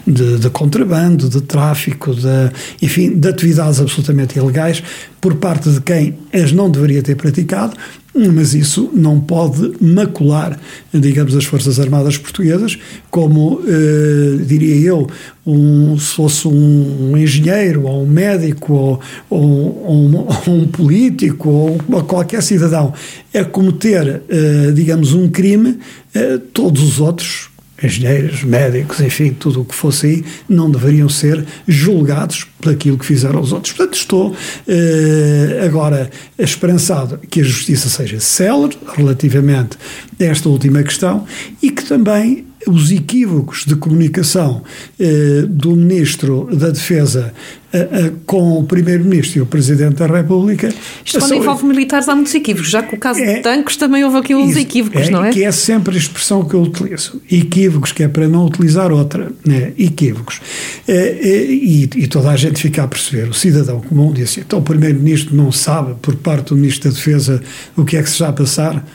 de, 0.06 0.40
de 0.40 0.50
contrabando, 0.50 1.30
de 1.30 1.40
tráfico, 1.40 2.14
de, 2.14 2.52
enfim, 2.82 3.18
de 3.18 3.30
atividades 3.30 3.80
absolutamente 3.80 4.38
ilegais 4.38 4.84
por 5.22 5.36
parte 5.36 5.70
de 5.70 5.80
quem 5.80 6.18
as 6.34 6.52
não 6.52 6.70
deveria 6.70 7.02
ter 7.02 7.16
praticado, 7.16 7.78
mas 8.14 8.54
isso 8.54 8.90
não 8.94 9.20
pode 9.20 9.72
macular, 9.80 10.60
digamos, 10.94 11.36
as 11.36 11.46
Forças 11.46 11.80
Armadas 11.80 12.18
Portuguesas, 12.18 12.78
como, 13.10 13.62
eh, 13.66 14.44
diria 14.44 14.76
eu, 14.76 15.08
um, 15.46 15.98
se 15.98 16.16
fosse 16.16 16.48
um, 16.48 17.18
engenheiro, 17.18 17.84
ou 17.84 18.04
um 18.04 18.08
médico, 18.08 18.74
ou, 18.74 19.00
ou, 19.30 19.86
ou, 19.86 19.96
um, 19.96 20.18
ou 20.28 20.54
um, 20.54 20.68
político, 20.68 21.50
ou 21.50 22.04
qualquer 22.04 22.44
cidadão, 22.44 22.94
é 23.34 23.44
cometer, 23.44 24.24
eh, 24.28 24.72
digamos, 24.74 25.14
um 25.14 25.30
crime, 25.30 25.80
eh, 26.14 26.38
todos 26.54 26.84
os 26.84 27.00
outros 27.00 27.51
engenheiros, 27.84 28.44
médicos, 28.44 29.00
enfim, 29.00 29.32
tudo 29.32 29.62
o 29.62 29.66
que 29.66 29.76
fosse 29.76 30.06
aí, 30.06 30.26
não 30.48 30.70
deveriam 30.70 31.10
ser 31.10 31.46
julgados 31.68 32.46
por 32.60 32.72
aquilo 32.72 32.98
que 32.98 33.06
fizeram 33.06 33.42
os 33.42 33.52
outros. 33.52 33.74
Portanto, 33.74 33.96
estou 33.96 34.36
eh, 34.68 35.62
agora 35.66 36.10
esperançado 36.38 37.20
que 37.30 37.42
a 37.42 37.44
justiça 37.44 37.90
seja 37.90 38.20
célere 38.20 38.78
relativamente 38.96 39.78
a 40.20 40.24
esta 40.24 40.48
última 40.50 40.84
questão 40.84 41.26
e 41.62 41.72
que 41.72 41.84
também 41.84 42.51
os 42.68 42.92
equívocos 42.92 43.66
de 43.66 43.76
comunicação 43.76 44.64
eh, 45.00 45.44
do 45.48 45.76
Ministro 45.76 46.50
da 46.52 46.70
Defesa 46.70 47.34
eh, 47.74 47.88
eh, 47.92 48.12
com 48.26 48.60
o 48.60 48.64
Primeiro-Ministro 48.66 49.40
e 49.40 49.42
o 49.42 49.46
Presidente 49.46 49.96
da 49.96 50.08
República. 50.08 50.74
Isto 51.06 51.20
quando 51.20 51.36
envolve 51.36 51.66
militares 51.66 52.10
há 52.10 52.16
muitos 52.16 52.36
equívocos, 52.36 52.70
já 52.70 52.84
que 52.84 52.96
o 52.96 53.00
caso 53.00 53.22
é, 53.22 53.36
de 53.36 53.42
tanques 53.42 53.78
também 53.78 54.04
houve 54.04 54.18
aqui 54.18 54.36
uns 54.36 54.58
equívocos, 54.58 55.08
é, 55.08 55.10
não 55.10 55.24
é? 55.24 55.32
Que 55.32 55.46
é 55.46 55.52
sempre 55.54 55.96
a 55.96 55.98
expressão 55.98 56.44
que 56.44 56.54
eu 56.54 56.64
utilizo. 56.64 57.22
Equívocos, 57.32 57.94
que 57.94 58.04
é 58.04 58.10
para 58.10 58.28
não 58.28 58.46
utilizar 58.46 58.92
outra. 58.92 59.32
Né? 59.46 59.72
Equívocos. 59.78 60.42
Eh, 60.86 61.20
eh, 61.22 61.46
e, 61.50 61.90
e, 61.96 62.08
toda 62.08 62.30
a 62.30 62.36
gente 62.36 62.62
fica 62.62 62.84
a 62.84 62.88
perceber. 62.88 63.30
O 63.30 63.34
cidadão 63.34 63.80
comum 63.80 64.12
disse: 64.12 64.42
então 64.42 64.60
o 64.60 64.64
Primeiro-Ministro 64.64 65.34
não 65.34 65.50
sabe, 65.52 65.96
por 66.02 66.16
parte 66.18 66.50
do 66.50 66.58
Ministro 66.58 66.90
da 66.90 66.96
Defesa, 66.96 67.42
o 67.78 67.86
que 67.86 67.96
é 67.96 68.04
que 68.04 68.10
se 68.10 68.16
está 68.16 68.28
a 68.28 68.34
passar? 68.34 68.86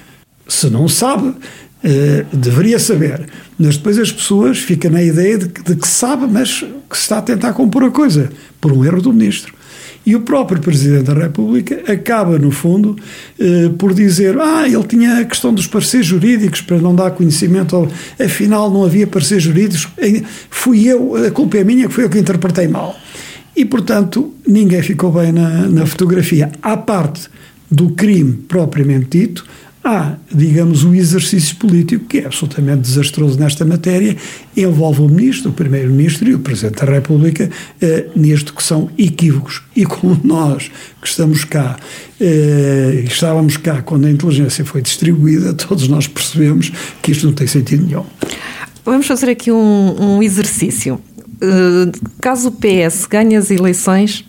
Se 0.47 0.69
não 0.69 0.87
sabe, 0.87 1.35
Uh, 1.87 2.37
deveria 2.37 2.81
saber. 2.81 3.29
Mas 3.57 3.77
depois 3.77 3.97
as 3.97 4.11
pessoas 4.11 4.59
ficam 4.59 4.91
na 4.91 5.03
ideia 5.03 5.39
de, 5.39 5.47
de, 5.47 5.77
que 5.77 5.87
sabe, 5.87 6.27
mas 6.29 6.65
que 6.91 6.97
se 6.97 7.03
está 7.03 7.19
a 7.19 7.23
tentar 7.23 7.53
compor 7.53 7.85
a 7.85 7.91
coisa, 7.91 8.29
por 8.61 8.73
um 8.73 8.85
erro 8.85 9.01
do 9.01 9.13
ministro. 9.13 9.55
E 10.05 10.17
o 10.17 10.21
próprio 10.21 10.61
Presidente 10.61 11.05
da 11.05 11.15
República 11.15 11.83
acaba, 11.93 12.39
no 12.39 12.51
fundo, 12.51 12.97
uh, 13.39 13.71
por 13.75 13.95
dizer: 13.95 14.37
Ah, 14.41 14.67
ele 14.67 14.83
tinha 14.83 15.19
a 15.19 15.25
questão 15.25 15.55
dos 15.55 15.69
pareceres 15.69 16.07
jurídicos 16.07 16.61
para 16.61 16.79
não 16.79 16.93
dar 16.93 17.13
conhecimento, 17.13 17.77
ao, 17.77 17.89
afinal 18.21 18.69
não 18.69 18.85
havia 18.85 19.07
pareceres 19.07 19.45
jurídicos, 19.45 19.87
fui 20.51 20.89
eu, 20.89 21.15
a 21.25 21.31
culpa 21.31 21.59
é 21.59 21.65
minha, 21.65 21.87
que 21.87 21.95
foi 21.95 22.05
eu 22.05 22.11
que 22.11 22.19
interpretei 22.19 22.67
mal. 22.67 22.97
E, 23.55 23.65
portanto, 23.65 24.35
ninguém 24.47 24.83
ficou 24.83 25.13
bem 25.13 25.33
na, 25.33 25.69
na 25.69 25.87
fotografia. 25.87 26.51
À 26.61 26.77
parte 26.77 27.29
do 27.71 27.91
crime 27.91 28.33
propriamente 28.47 29.19
dito, 29.19 29.47
há, 29.87 30.17
digamos, 30.33 30.83
o 30.83 30.95
exercício 30.95 31.55
político 31.57 32.07
que 32.07 32.19
é 32.19 32.27
absolutamente 32.27 32.81
desastroso 32.81 33.39
nesta 33.39 33.65
matéria, 33.65 34.17
envolve 34.57 35.01
o 35.01 35.09
Ministro, 35.09 35.51
o 35.51 35.55
Primeiro-Ministro 35.55 36.29
e 36.29 36.35
o 36.35 36.41
Presidente 36.41 36.85
da 36.85 36.93
República 36.93 37.49
eh, 37.81 38.07
que 38.55 38.63
são 38.63 38.91
equívocos. 38.99 39.63
E 39.77 39.87
como 39.87 40.21
nós 40.25 40.71
que 41.01 41.07
estamos 41.07 41.45
cá, 41.45 41.77
eh, 42.21 43.05
estávamos 43.07 43.57
cá 43.57 43.81
quando 43.81 44.07
a 44.07 44.11
inteligência 44.11 44.65
foi 44.65 44.83
distribuída, 44.83 45.55
todos 45.55 45.87
nós 45.87 46.09
percebemos 46.09 46.73
que 47.01 47.13
isto 47.13 47.27
não 47.27 47.33
tem 47.33 47.47
sentido 47.47 47.87
nenhum. 47.87 48.05
Vamos 48.85 49.07
fazer 49.07 49.31
aqui 49.31 49.53
um, 49.53 49.97
um 49.99 50.23
exercício. 50.23 51.01
Uh, 51.37 51.93
caso 52.21 52.49
o 52.49 52.53
PS 52.53 53.07
ganhe 53.07 53.37
as 53.37 53.51
eleições 53.51 54.25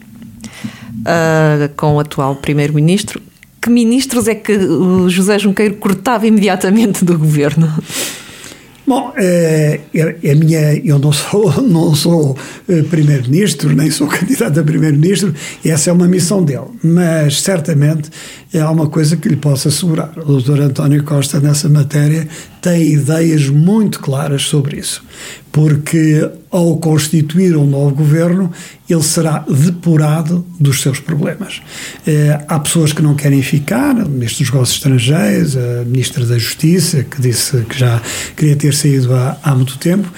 uh, 1.02 1.70
com 1.76 1.96
o 1.96 2.00
atual 2.00 2.36
Primeiro-Ministro, 2.36 3.22
que 3.68 3.70
ministros 3.70 4.28
é 4.30 4.36
que 4.36 4.54
o 4.54 5.10
José 5.10 5.38
Junqueiro 5.38 5.76
cortava 5.76 6.26
imediatamente 6.26 7.04
do 7.04 7.20
governo? 7.20 7.72
Bom, 8.88 9.12
é, 9.18 9.82
é, 10.24 10.36
minha, 10.36 10.76
eu 10.78 10.98
não 10.98 11.12
sou, 11.12 11.52
não 11.62 11.94
sou 11.94 12.38
eh, 12.70 12.84
primeiro-ministro, 12.84 13.76
nem 13.76 13.92
sou 13.92 14.08
candidato 14.08 14.58
a 14.58 14.64
primeiro-ministro, 14.64 15.36
essa 15.66 15.90
é 15.90 15.94
uma 15.94 16.08
missão 16.08 16.42
dele. 16.42 16.68
Mas 16.82 17.42
certamente 17.42 18.10
há 18.54 18.72
uma 18.72 18.88
coisa 18.88 19.18
que 19.18 19.28
lhe 19.28 19.36
posso 19.36 19.68
assegurar: 19.68 20.12
o 20.18 20.24
doutor 20.24 20.62
António 20.62 21.04
Costa, 21.04 21.40
nessa 21.40 21.68
matéria, 21.68 22.28
tem 22.62 22.94
ideias 22.94 23.50
muito 23.50 24.00
claras 24.00 24.44
sobre 24.44 24.78
isso. 24.78 25.04
Porque 25.52 26.30
ao 26.52 26.78
constituir 26.78 27.58
um 27.58 27.66
novo 27.66 27.96
governo, 27.96 28.52
ele 28.90 29.04
será 29.04 29.44
depurado 29.50 30.46
dos 30.60 30.82
seus 30.82 31.00
problemas. 31.00 31.62
Eh, 32.06 32.40
há 32.48 32.60
pessoas 32.60 32.94
que 32.94 33.02
não 33.02 33.16
querem 33.16 33.42
ficar, 33.42 33.96
o 33.96 34.10
Ministro 34.10 34.44
dos 34.44 34.54
Negócios 34.54 34.78
Estrangeiros, 34.78 35.58
a 35.58 35.84
Ministra 35.86 36.26
da 36.26 36.38
Justiça, 36.38 37.04
que 37.04 37.22
disse 37.22 37.58
que 37.64 37.78
já 37.78 38.02
queria 38.36 38.56
ter 38.56 38.74
saído 38.74 39.14
há, 39.16 39.38
há 39.44 39.56
muito 39.56 39.78
tempo. 39.78 40.12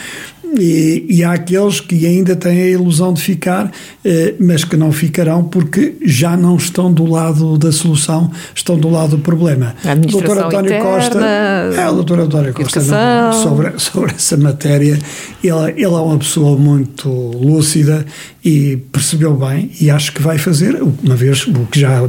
E, 0.58 1.06
e, 1.10 1.24
há 1.24 1.34
aqueles 1.34 1.80
que 1.80 2.06
ainda 2.06 2.36
têm 2.36 2.62
a 2.62 2.68
ilusão 2.70 3.14
de 3.14 3.22
ficar, 3.22 3.72
eh, 4.04 4.34
mas 4.40 4.64
que 4.64 4.76
não 4.76 4.92
ficarão 4.92 5.44
porque 5.44 5.96
já 6.04 6.36
não 6.36 6.56
estão 6.56 6.92
do 6.92 7.06
lado 7.06 7.58
da 7.58 7.72
solução, 7.72 8.32
estão 8.56 8.78
do 8.78 8.90
lado 8.90 9.18
do 9.18 9.20
problema. 9.20 9.76
A 9.84 9.94
doutor 9.96 10.38
António 10.38 10.74
interna, 10.74 10.84
Costa, 10.84 11.20
é, 11.20 11.90
o 11.90 11.94
doutor 11.94 12.20
António 12.22 12.54
Costa 12.54 12.82
não, 12.82 13.34
sobre, 13.34 13.74
sobre 13.78 14.12
essa 14.16 14.38
matéria, 14.38 14.98
ele, 15.44 15.72
ele 15.76 15.84
é 15.84 15.88
uma 15.88 16.18
pessoa 16.18 16.58
muito 16.58 17.10
lúcida 17.10 18.06
e 18.44 18.78
percebeu 18.92 19.34
bem 19.36 19.70
e 19.80 19.90
acho 19.90 20.14
que 20.14 20.22
vai 20.22 20.38
fazer, 20.38 20.82
uma 20.82 21.16
vez 21.16 21.46
o 21.46 21.66
que 21.66 21.80
já 21.80 22.02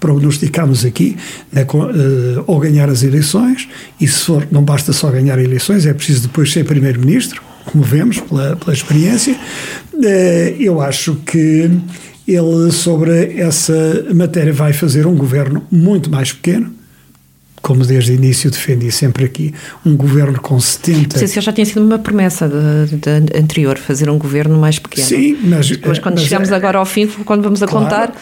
prognosticámos 0.00 0.84
aqui, 0.84 1.16
né, 1.52 1.62
eh, 1.62 2.42
ou 2.46 2.58
ganhar 2.60 2.88
as 2.88 3.02
eleições, 3.02 3.68
e 4.00 4.06
se 4.06 4.24
for, 4.24 4.46
não 4.50 4.62
basta 4.62 4.92
só 4.92 5.10
ganhar 5.10 5.38
eleições, 5.38 5.84
é 5.84 5.92
preciso 5.92 6.22
depois 6.22 6.52
ser 6.52 6.64
primeiro-ministro, 6.64 7.42
como 7.64 7.82
vemos 7.82 8.20
pela, 8.20 8.56
pela 8.56 8.72
experiência, 8.72 9.36
eh, 10.02 10.56
eu 10.58 10.80
acho 10.80 11.16
que 11.26 11.70
ele, 12.26 12.70
sobre 12.70 13.38
essa 13.38 14.06
matéria, 14.14 14.52
vai 14.52 14.72
fazer 14.72 15.06
um 15.06 15.14
governo 15.14 15.62
muito 15.70 16.10
mais 16.10 16.32
pequeno, 16.32 16.72
como 17.64 17.82
desde 17.82 18.12
o 18.12 18.14
início 18.14 18.50
defendi 18.50 18.92
sempre 18.92 19.24
aqui, 19.24 19.54
um 19.86 19.96
governo 19.96 20.38
com 20.38 20.60
70... 20.60 21.26
Sim, 21.26 21.40
já 21.40 21.50
tinha 21.50 21.64
sido 21.64 21.80
uma 21.80 21.98
promessa 21.98 22.46
de, 22.46 22.96
de 22.96 23.38
anterior, 23.38 23.78
fazer 23.78 24.10
um 24.10 24.18
governo 24.18 24.58
mais 24.58 24.78
pequeno. 24.78 25.06
Sim, 25.06 25.38
mas... 25.42 25.70
Depois, 25.70 25.98
quando 25.98 26.16
mas, 26.16 26.24
chegamos 26.24 26.50
é, 26.50 26.54
agora 26.54 26.76
ao 26.76 26.84
fim, 26.84 27.06
quando 27.24 27.42
vamos 27.42 27.62
a 27.62 27.66
claro, 27.66 27.86
contar... 27.86 28.14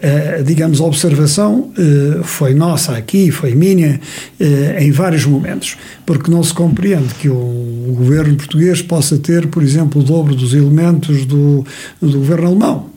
É, 0.00 0.44
digamos, 0.44 0.80
a 0.80 0.84
observação 0.84 1.72
eh, 1.76 2.20
foi 2.22 2.54
nossa 2.54 2.96
aqui, 2.96 3.32
foi 3.32 3.56
minha, 3.56 4.00
eh, 4.38 4.76
em 4.84 4.92
vários 4.92 5.26
momentos, 5.26 5.76
porque 6.06 6.30
não 6.30 6.44
se 6.44 6.54
compreende 6.54 7.14
que 7.14 7.28
o 7.28 7.94
governo 7.96 8.36
português 8.36 8.80
possa 8.80 9.18
ter, 9.18 9.48
por 9.48 9.64
exemplo, 9.64 10.02
o 10.02 10.04
dobro 10.04 10.36
dos 10.36 10.54
elementos 10.54 11.26
do, 11.26 11.66
do 12.00 12.18
governo 12.18 12.46
alemão 12.46 12.94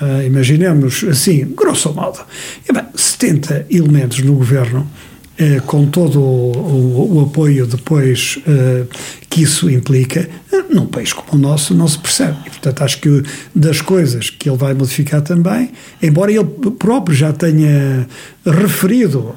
uh, 0.00 0.22
imaginemos 0.24 1.04
assim, 1.04 1.44
grosso 1.56 1.92
modo, 1.92 2.20
e 2.68 2.72
bem, 2.72 2.84
70 2.94 3.66
elementos 3.70 4.20
no 4.20 4.34
governo 4.34 4.88
eh, 5.36 5.60
com 5.66 5.86
todo 5.86 6.20
o, 6.20 6.52
o, 6.52 7.16
o, 7.16 7.20
apoio 7.22 7.66
depois 7.66 8.38
eh, 8.46 8.84
que 9.28 9.42
isso 9.42 9.68
implica, 9.68 10.28
eh, 10.52 10.64
num 10.70 10.86
país 10.86 11.12
como 11.12 11.32
o 11.32 11.36
nosso 11.36 11.74
não 11.74 11.88
se 11.88 11.98
percebe. 11.98 12.36
E, 12.46 12.50
portanto, 12.50 12.82
acho 12.82 13.00
que 13.00 13.22
das 13.52 13.80
coisas 13.80 14.30
que 14.30 14.48
ele 14.48 14.56
vai 14.56 14.74
modificar 14.74 15.22
também, 15.22 15.72
embora 16.00 16.30
ele 16.30 16.44
próprio 16.78 17.16
já 17.16 17.32
tenha 17.32 18.06
referido, 18.46 19.34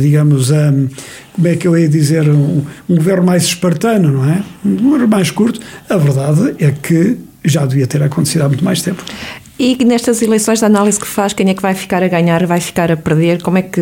digamos, 0.00 0.50
a, 0.50 0.72
como 1.32 1.46
é 1.46 1.54
que 1.54 1.68
eu 1.68 1.78
ia 1.78 1.88
dizer, 1.88 2.28
um, 2.28 2.64
um 2.88 2.96
governo 2.96 3.24
mais 3.24 3.44
espartano, 3.44 4.10
não 4.10 4.28
é? 4.28 4.42
Um 4.64 4.76
governo 4.76 5.06
mais 5.06 5.30
curto, 5.30 5.60
a 5.88 5.96
verdade 5.96 6.56
é 6.58 6.72
que 6.72 7.18
já 7.44 7.64
devia 7.64 7.86
ter 7.86 8.02
acontecido 8.02 8.42
há 8.42 8.48
muito 8.48 8.64
mais 8.64 8.82
tempo. 8.82 9.04
E 9.58 9.84
nestas 9.84 10.20
eleições, 10.20 10.62
a 10.62 10.66
análise 10.66 10.98
que 10.98 11.06
faz, 11.06 11.32
quem 11.32 11.48
é 11.48 11.54
que 11.54 11.62
vai 11.62 11.74
ficar 11.74 12.02
a 12.02 12.08
ganhar, 12.08 12.44
vai 12.46 12.60
ficar 12.60 12.90
a 12.90 12.96
perder? 12.96 13.40
Como 13.40 13.56
é 13.56 13.62
que, 13.62 13.80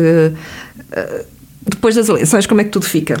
eh, 0.91 1.25
depois 1.67 1.95
das 1.95 2.09
eleições, 2.09 2.45
como 2.45 2.61
é 2.61 2.63
que 2.63 2.69
tudo 2.69 2.85
fica? 2.85 3.17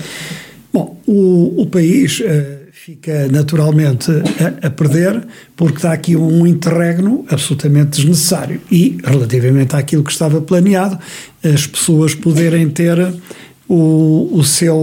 Bom, 0.71 0.99
o, 1.05 1.61
o 1.61 1.67
país 1.67 2.19
uh, 2.19 2.63
fica 2.71 3.27
naturalmente 3.27 4.11
a, 4.11 4.67
a, 4.67 4.69
perder 4.71 5.25
porque 5.55 5.77
está 5.77 5.93
aqui 5.93 6.15
um 6.15 6.47
interregno 6.47 7.25
absolutamente 7.29 7.97
desnecessário. 7.97 8.59
E, 8.71 8.97
relativamente 9.03 9.75
àquilo 9.75 10.03
que 10.03 10.11
estava 10.11 10.41
planeado, 10.41 10.97
as 11.43 11.67
pessoas 11.67 12.15
poderem 12.15 12.69
ter 12.69 12.97
o, 13.67 14.29
o 14.33 14.43
seu, 14.43 14.77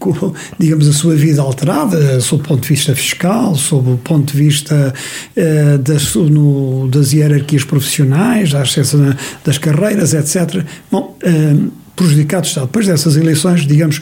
digamos, 0.58 0.88
a 0.88 0.92
sua 0.92 1.14
vida 1.14 1.42
alterada, 1.42 2.20
sob 2.20 2.42
o 2.42 2.46
ponto 2.46 2.62
de 2.62 2.68
vista 2.68 2.94
fiscal, 2.94 3.54
sob 3.56 3.90
o 3.92 3.98
ponto 3.98 4.32
de 4.32 4.38
vista 4.38 4.94
uh, 5.36 5.78
das, 5.78 6.14
no, 6.14 6.88
das 6.88 7.12
hierarquias 7.12 7.64
profissionais, 7.64 8.52
da 8.52 8.62
acesso 8.62 8.98
das 9.44 9.58
carreiras, 9.58 10.14
etc. 10.14 10.64
Bom, 10.90 11.16
uh, 11.22 11.72
prejudicado 11.96 12.46
está. 12.46 12.60
Depois 12.62 12.86
dessas 12.86 13.16
eleições, 13.16 13.66
digamos, 13.66 14.00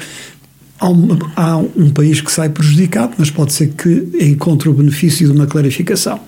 há 0.79 0.89
um, 0.89 1.19
há 1.35 1.57
um, 1.57 1.91
país 1.91 2.21
que 2.21 2.31
sai 2.31 2.51
prejudicado, 2.51 3.15
mas 3.17 3.31
pode 3.31 3.55
ser 3.55 3.69
que 3.69 4.09
encontre 4.21 4.69
o 4.69 4.75
benefício 4.75 5.27
de 5.27 5.33
uma 5.33 5.47
clarificação. 5.47 6.21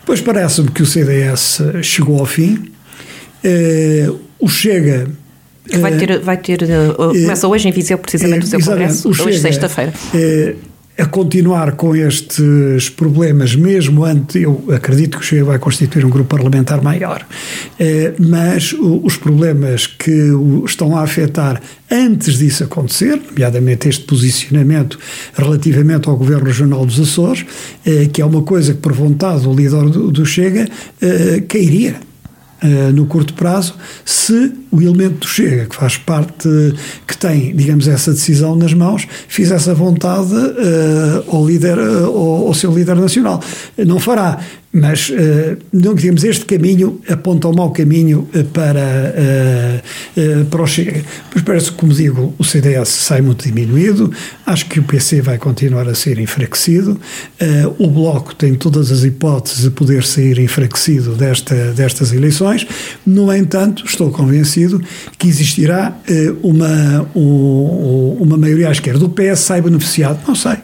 Depois 0.00 0.20
parece-me 0.20 0.70
que 0.70 0.82
o 0.82 0.86
CDS 0.86 1.62
chegou 1.82 2.18
ao 2.18 2.26
fim. 2.26 2.70
Uh, 3.42 4.20
o 4.38 4.48
Chega 4.48 5.08
que 5.68 5.78
vai 5.78 5.96
ter, 5.96 6.20
vai 6.20 6.36
ter 6.36 6.62
uh, 6.62 6.96
começa 6.96 7.48
hoje 7.48 7.68
em 7.68 7.72
Viseu 7.72 7.98
precisamente 7.98 8.44
o 8.44 8.46
seu 8.46 8.60
congresso, 8.60 9.08
hoje 9.08 9.38
sexta-feira. 9.38 9.92
a 10.98 11.04
continuar 11.04 11.72
com 11.72 11.94
estes 11.94 12.88
problemas, 12.88 13.54
mesmo 13.54 14.02
antes, 14.04 14.36
eu 14.36 14.64
acredito 14.74 15.18
que 15.18 15.24
o 15.24 15.26
Chega 15.26 15.44
vai 15.44 15.58
constituir 15.58 16.06
um 16.06 16.08
grupo 16.08 16.30
parlamentar 16.30 16.82
maior, 16.82 17.26
mas 18.18 18.72
os 18.72 19.16
problemas 19.18 19.86
que 19.86 20.30
estão 20.64 20.96
a 20.96 21.02
afetar 21.02 21.60
antes 21.90 22.38
disso 22.38 22.64
acontecer, 22.64 23.20
nomeadamente 23.28 23.90
este 23.90 24.04
posicionamento 24.04 24.98
relativamente 25.34 26.08
ao 26.08 26.16
Governo 26.16 26.46
Regional 26.46 26.86
dos 26.86 26.98
Açores, 26.98 27.44
que 28.14 28.22
é 28.22 28.24
uma 28.24 28.40
coisa 28.40 28.72
que, 28.72 28.80
por 28.80 28.94
vontade 28.94 29.42
do 29.42 29.52
líder 29.52 29.90
do 29.90 30.24
Chega, 30.24 30.66
cairia 31.46 31.96
no 32.94 33.06
curto 33.06 33.34
prazo, 33.34 33.74
se 34.04 34.52
o 34.76 34.82
elemento 34.82 35.20
do 35.20 35.26
Chega, 35.26 35.66
que 35.66 35.76
faz 35.76 35.96
parte, 35.96 36.48
que 37.06 37.16
tem, 37.16 37.54
digamos, 37.54 37.88
essa 37.88 38.12
decisão 38.12 38.54
nas 38.56 38.74
mãos, 38.74 39.06
fiz 39.28 39.50
essa 39.50 39.74
vontade 39.74 40.34
uh, 40.34 41.24
ao, 41.34 41.46
líder, 41.46 41.78
uh, 41.78 42.06
ao, 42.06 42.48
ao 42.48 42.54
seu 42.54 42.72
líder 42.72 42.96
nacional. 42.96 43.42
Não 43.78 43.98
fará. 43.98 44.38
Mas, 44.72 45.08
uh, 45.08 45.56
não 45.72 45.94
digamos, 45.94 46.22
este 46.22 46.44
caminho 46.44 47.00
aponta 47.08 47.48
um 47.48 47.54
mau 47.54 47.70
caminho 47.70 48.28
para, 48.52 49.82
para 50.50 50.62
o 50.62 50.66
Chega. 50.66 51.02
Mas 51.34 51.42
parece 51.42 51.70
que, 51.70 51.78
como 51.78 51.94
digo, 51.94 52.34
o 52.38 52.44
CDS 52.44 52.88
sai 52.88 53.22
muito 53.22 53.44
diminuído, 53.44 54.12
acho 54.44 54.66
que 54.66 54.78
o 54.78 54.82
PC 54.82 55.22
vai 55.22 55.38
continuar 55.38 55.88
a 55.88 55.94
ser 55.94 56.18
enfraquecido, 56.18 57.00
o 57.78 57.88
Bloco 57.88 58.34
tem 58.34 58.54
todas 58.54 58.92
as 58.92 59.02
hipóteses 59.02 59.62
de 59.62 59.70
poder 59.70 60.04
sair 60.04 60.38
enfraquecido 60.38 61.14
desta, 61.14 61.72
destas 61.72 62.12
eleições, 62.12 62.66
no 63.06 63.32
entanto, 63.32 63.84
estou 63.86 64.10
convencido 64.10 64.65
que 65.18 65.28
existirá 65.28 65.96
uma, 66.42 67.08
uma 67.14 68.36
maioria 68.36 68.68
à 68.68 68.72
esquerda. 68.72 69.04
O 69.04 69.08
PS 69.08 69.40
sai 69.40 69.60
beneficiado, 69.60 70.20
não 70.26 70.34
sei. 70.34 70.56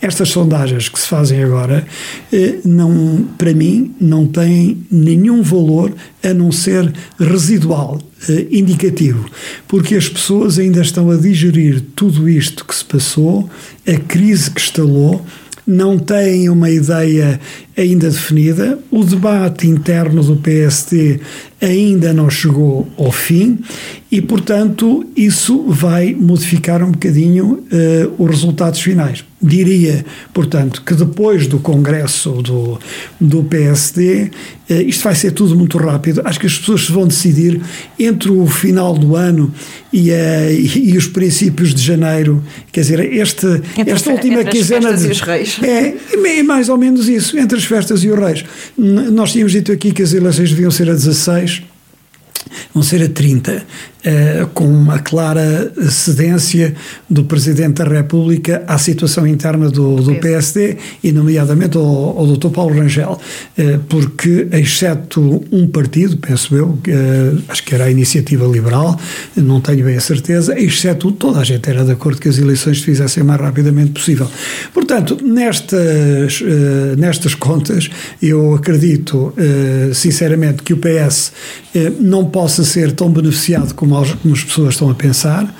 Estas 0.00 0.28
sondagens 0.28 0.88
que 0.90 1.00
se 1.00 1.08
fazem 1.08 1.42
agora, 1.42 1.86
eh, 2.30 2.58
não, 2.64 3.26
para 3.38 3.54
mim, 3.54 3.94
não 3.98 4.26
têm 4.26 4.86
nenhum 4.90 5.42
valor 5.42 5.94
a 6.22 6.34
não 6.34 6.52
ser 6.52 6.92
residual, 7.18 7.98
eh, 8.28 8.46
indicativo, 8.50 9.26
porque 9.66 9.94
as 9.94 10.06
pessoas 10.06 10.58
ainda 10.58 10.82
estão 10.82 11.10
a 11.10 11.16
digerir 11.16 11.82
tudo 11.96 12.28
isto 12.28 12.64
que 12.64 12.74
se 12.74 12.84
passou, 12.84 13.48
a 13.88 13.94
crise 13.94 14.50
que 14.50 14.60
estalou, 14.60 15.24
não 15.66 15.98
têm 15.98 16.50
uma 16.50 16.70
ideia 16.70 17.40
ainda 17.76 18.08
definida, 18.08 18.78
o 18.90 19.04
debate 19.04 19.66
interno 19.66 20.22
do 20.22 20.36
PSD 20.36 21.20
ainda 21.60 22.12
não 22.12 22.28
chegou 22.28 22.88
ao 22.96 23.10
fim 23.10 23.58
e, 24.10 24.22
portanto, 24.22 25.04
isso 25.16 25.64
vai 25.68 26.14
modificar 26.14 26.82
um 26.82 26.92
bocadinho 26.92 27.64
uh, 27.70 28.22
os 28.22 28.30
resultados 28.30 28.80
finais. 28.80 29.24
Diria, 29.42 30.04
portanto, 30.32 30.82
que 30.82 30.94
depois 30.94 31.46
do 31.46 31.58
congresso 31.58 32.30
do, 32.42 32.78
do 33.20 33.44
PSD, 33.44 34.30
eh, 34.68 34.82
isto 34.82 35.04
vai 35.04 35.14
ser 35.14 35.32
tudo 35.32 35.54
muito 35.54 35.76
rápido. 35.76 36.22
Acho 36.24 36.40
que 36.40 36.46
as 36.46 36.58
pessoas 36.58 36.86
se 36.86 36.92
vão 36.92 37.06
decidir 37.06 37.60
entre 37.98 38.30
o 38.30 38.46
final 38.46 38.94
do 38.96 39.14
ano 39.14 39.52
e, 39.92 40.10
e, 40.10 40.96
os 40.96 41.06
princípios 41.06 41.74
de 41.74 41.82
janeiro. 41.82 42.42
Quer 42.72 42.80
dizer, 42.80 43.12
este, 43.12 43.46
entre 43.76 43.92
esta 43.92 44.10
última 44.10 44.40
entre 44.40 44.52
quinzena. 44.52 44.94
De, 44.94 45.06
e 45.06 45.10
os 45.10 45.20
reis. 45.20 45.58
É, 45.62 45.94
é 46.14 46.42
mais 46.42 46.70
ou 46.70 46.78
menos 46.78 47.06
isso, 47.06 47.38
entre 47.38 47.58
as 47.58 47.65
festas 47.66 48.02
e 48.04 48.10
os 48.10 48.18
reis. 48.18 48.44
Nós 48.76 49.32
tínhamos 49.32 49.52
dito 49.52 49.72
aqui 49.72 49.92
que 49.92 50.02
as 50.02 50.12
eleições 50.12 50.50
deviam 50.50 50.70
ser 50.70 50.88
a 50.88 50.94
16 50.94 51.62
vão 52.76 52.82
ser 52.82 53.02
a 53.02 53.08
30. 53.08 53.64
Eh, 54.08 54.46
com 54.54 54.68
uma 54.68 55.00
clara 55.00 55.72
cedência 55.90 56.72
do 57.10 57.24
Presidente 57.24 57.82
da 57.82 57.84
República 57.84 58.62
à 58.68 58.78
situação 58.78 59.26
interna 59.26 59.68
do, 59.68 59.96
do 59.96 60.14
PSD 60.20 60.76
e, 61.02 61.10
nomeadamente, 61.10 61.76
ao, 61.76 62.16
ao 62.16 62.24
Dr. 62.24 62.50
Paulo 62.50 62.78
Rangel, 62.78 63.20
eh, 63.58 63.80
porque, 63.88 64.46
exceto 64.52 65.44
um 65.50 65.66
partido, 65.66 66.18
penso 66.18 66.54
eu, 66.54 66.78
eh, 66.86 67.32
acho 67.48 67.64
que 67.64 67.74
era 67.74 67.86
a 67.86 67.90
Iniciativa 67.90 68.46
Liberal, 68.46 68.96
não 69.34 69.60
tenho 69.60 69.84
bem 69.84 69.96
a 69.96 70.00
certeza, 70.00 70.56
exceto 70.56 71.10
toda 71.10 71.40
a 71.40 71.44
gente 71.44 71.68
era 71.68 71.84
de 71.84 71.90
acordo 71.90 72.20
que 72.20 72.28
as 72.28 72.38
eleições 72.38 72.78
se 72.78 72.84
fizessem 72.84 73.24
o 73.24 73.26
mais 73.26 73.40
rapidamente 73.40 73.90
possível. 73.90 74.30
Portanto, 74.72 75.18
nestas, 75.20 76.40
nestas 76.96 77.34
contas, 77.34 77.90
eu 78.22 78.54
acredito, 78.54 79.34
sinceramente, 79.92 80.62
que 80.62 80.72
o 80.72 80.76
PS 80.76 81.32
não 81.98 82.26
possa 82.26 82.62
ser 82.66 82.92
tão 82.92 83.10
beneficiado 83.10 83.72
como 83.74 83.86
como 83.86 84.34
as 84.34 84.44
pessoas 84.44 84.74
estão 84.74 84.90
a 84.90 84.94
pensar, 84.94 85.54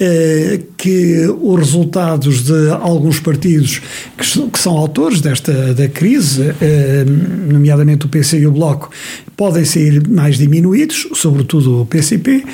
eh, 0.00 0.60
que 0.76 1.26
os 1.40 1.58
resultados 1.58 2.44
de 2.44 2.70
alguns 2.70 3.20
partidos 3.20 3.80
que, 4.16 4.58
são 4.58 4.76
autores 4.76 5.20
desta 5.20 5.74
da 5.74 5.88
crise, 5.88 6.54
eh, 6.60 7.04
nomeadamente 7.50 8.06
o 8.06 8.08
PC 8.08 8.40
e 8.40 8.46
o 8.46 8.52
Bloco, 8.52 8.90
podem 9.36 9.64
ser 9.64 10.08
mais 10.08 10.38
diminuídos, 10.38 11.08
sobretudo 11.14 11.82
o 11.82 11.86
PCP, 11.86 12.44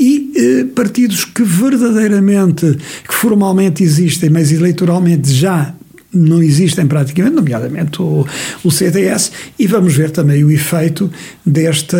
e 0.00 0.32
eh, 0.36 0.64
partidos 0.74 1.24
que 1.24 1.42
verdadeiramente, 1.42 2.78
que 3.06 3.14
formalmente 3.14 3.82
existem, 3.82 4.30
mas 4.30 4.52
eleitoralmente 4.52 5.32
já 5.32 5.74
não 6.12 6.42
existem 6.42 6.86
praticamente, 6.86 7.36
nomeadamente 7.36 8.00
o, 8.00 8.26
o 8.64 8.70
CDS, 8.70 9.30
e 9.58 9.66
vamos 9.66 9.94
ver 9.94 10.10
também 10.10 10.42
o 10.42 10.50
efeito 10.50 11.10
desta 11.44 11.98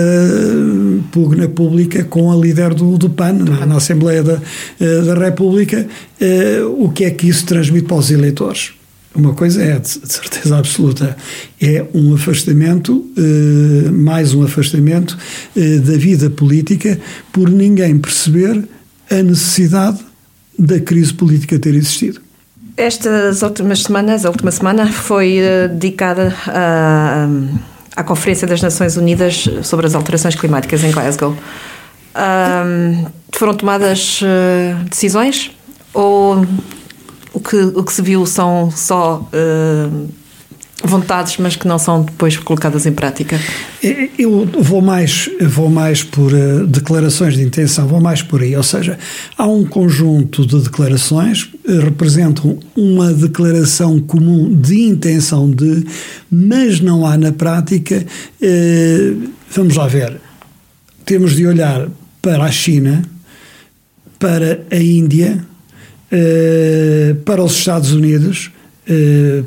pugna 1.12 1.48
pública 1.48 2.04
com 2.04 2.32
a 2.32 2.36
líder 2.36 2.72
do, 2.74 2.96
do 2.96 3.10
PAN 3.10 3.34
na, 3.34 3.66
na, 3.66 3.76
Assembleia 3.76 4.22
da, 4.22 4.40
eh, 4.80 5.00
da 5.02 5.14
República, 5.14 5.86
uh, 6.20 6.84
o 6.84 6.90
que 6.90 7.04
é 7.04 7.10
que 7.10 7.28
isso 7.28 7.44
transmite 7.46 7.86
para 7.86 7.96
os 7.96 8.10
eleitores. 8.10 8.72
Uma 9.14 9.34
coisa 9.34 9.62
é, 9.62 9.78
de 9.78 9.88
certeza 9.88 10.56
absoluta, 10.56 11.16
é 11.60 11.84
um 11.92 12.14
afastamento, 12.14 13.04
mais 13.90 14.32
um 14.32 14.44
afastamento 14.44 15.18
da 15.56 15.96
vida 15.96 16.30
política, 16.30 17.00
por 17.32 17.48
ninguém 17.50 17.98
perceber 17.98 18.62
a 19.10 19.22
necessidade 19.22 19.98
da 20.56 20.78
crise 20.78 21.14
política 21.14 21.58
ter 21.58 21.74
existido. 21.74 22.20
Estas 22.78 23.42
últimas 23.42 23.82
semanas, 23.82 24.24
a 24.24 24.28
última 24.28 24.52
semana 24.52 24.86
foi 24.92 25.40
uh, 25.40 25.68
dedicada 25.68 26.32
a, 26.46 27.26
à 27.96 28.04
Conferência 28.04 28.46
das 28.46 28.62
Nações 28.62 28.96
Unidas 28.96 29.48
sobre 29.64 29.88
as 29.88 29.96
Alterações 29.96 30.36
Climáticas 30.36 30.84
em 30.84 30.92
Glasgow. 30.92 31.36
Um, 32.14 33.06
foram 33.32 33.54
tomadas 33.54 34.22
uh, 34.22 34.84
decisões 34.84 35.50
ou 35.92 36.46
o 37.32 37.40
que, 37.40 37.56
o 37.56 37.82
que 37.82 37.92
se 37.92 38.00
viu 38.00 38.24
são 38.24 38.70
só 38.70 39.26
uh, 39.26 40.08
vontades, 40.84 41.36
mas 41.38 41.56
que 41.56 41.66
não 41.66 41.78
são 41.78 42.02
depois 42.02 42.36
colocadas 42.36 42.86
em 42.86 42.92
prática? 42.92 43.38
Eu 44.18 44.46
vou 44.60 44.80
mais, 44.80 45.28
vou 45.40 45.68
mais 45.68 46.02
por 46.02 46.32
uh, 46.32 46.66
declarações 46.66 47.34
de 47.34 47.42
intenção, 47.42 47.88
vou 47.88 48.00
mais 48.00 48.22
por 48.22 48.42
aí. 48.42 48.56
Ou 48.56 48.62
seja, 48.62 48.98
há 49.36 49.46
um 49.46 49.64
conjunto 49.64 50.46
de 50.46 50.60
declarações 50.60 51.44
que 51.44 51.72
uh, 51.72 51.80
representam 51.80 52.58
uma 52.76 53.12
declaração 53.12 53.98
comum 54.00 54.54
de 54.54 54.82
intenção 54.82 55.50
de, 55.50 55.84
mas 56.30 56.80
não 56.80 57.04
há 57.04 57.16
na 57.16 57.32
prática. 57.32 58.04
Uh, 58.40 59.28
vamos 59.50 59.74
lá 59.76 59.88
ver. 59.88 60.20
Temos 61.04 61.34
de 61.34 61.46
olhar 61.46 61.88
para 62.22 62.44
a 62.44 62.50
China, 62.50 63.02
para 64.18 64.60
a 64.70 64.76
Índia, 64.76 65.42
para 67.24 67.42
os 67.42 67.52
Estados 67.52 67.92
Unidos 67.92 68.50
eh, 68.50 68.57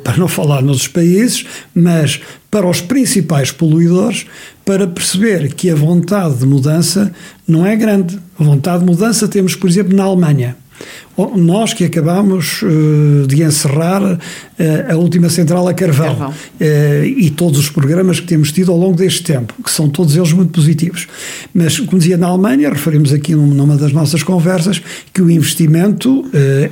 para 0.04 0.16
não 0.16 0.28
falar 0.28 0.62
nos 0.62 0.86
países, 0.86 1.44
mas 1.74 2.20
para 2.50 2.68
os 2.68 2.80
principais 2.80 3.50
poluidores, 3.50 4.26
para 4.64 4.86
perceber 4.86 5.54
que 5.54 5.70
a 5.70 5.74
vontade 5.74 6.36
de 6.36 6.46
mudança 6.46 7.12
não 7.46 7.66
é 7.66 7.74
grande. 7.74 8.18
A 8.38 8.44
vontade 8.44 8.80
de 8.80 8.86
mudança 8.86 9.26
temos, 9.26 9.54
por 9.54 9.68
exemplo, 9.68 9.96
na 9.96 10.04
Alemanha. 10.04 10.56
Nós 11.36 11.74
que 11.74 11.84
acabamos 11.84 12.62
uh, 12.62 13.26
de 13.26 13.42
encerrar 13.42 14.02
uh, 14.02 14.18
a 14.90 14.96
última 14.96 15.28
central 15.28 15.68
a 15.68 15.74
carvão, 15.74 16.16
carvão. 16.16 16.30
Uh, 16.30 17.04
e 17.04 17.30
todos 17.30 17.58
os 17.58 17.68
programas 17.68 18.18
que 18.18 18.26
temos 18.26 18.50
tido 18.50 18.72
ao 18.72 18.78
longo 18.78 18.96
deste 18.96 19.22
tempo, 19.22 19.54
que 19.62 19.70
são 19.70 19.88
todos 19.88 20.16
eles 20.16 20.32
muito 20.32 20.52
positivos. 20.52 21.06
Mas, 21.52 21.78
como 21.78 21.98
dizia 21.98 22.16
na 22.16 22.28
Alemanha, 22.28 22.70
referimos 22.70 23.12
aqui 23.12 23.34
numa 23.34 23.76
das 23.76 23.92
nossas 23.92 24.22
conversas, 24.22 24.82
que 25.12 25.20
o 25.20 25.30
investimento 25.30 26.24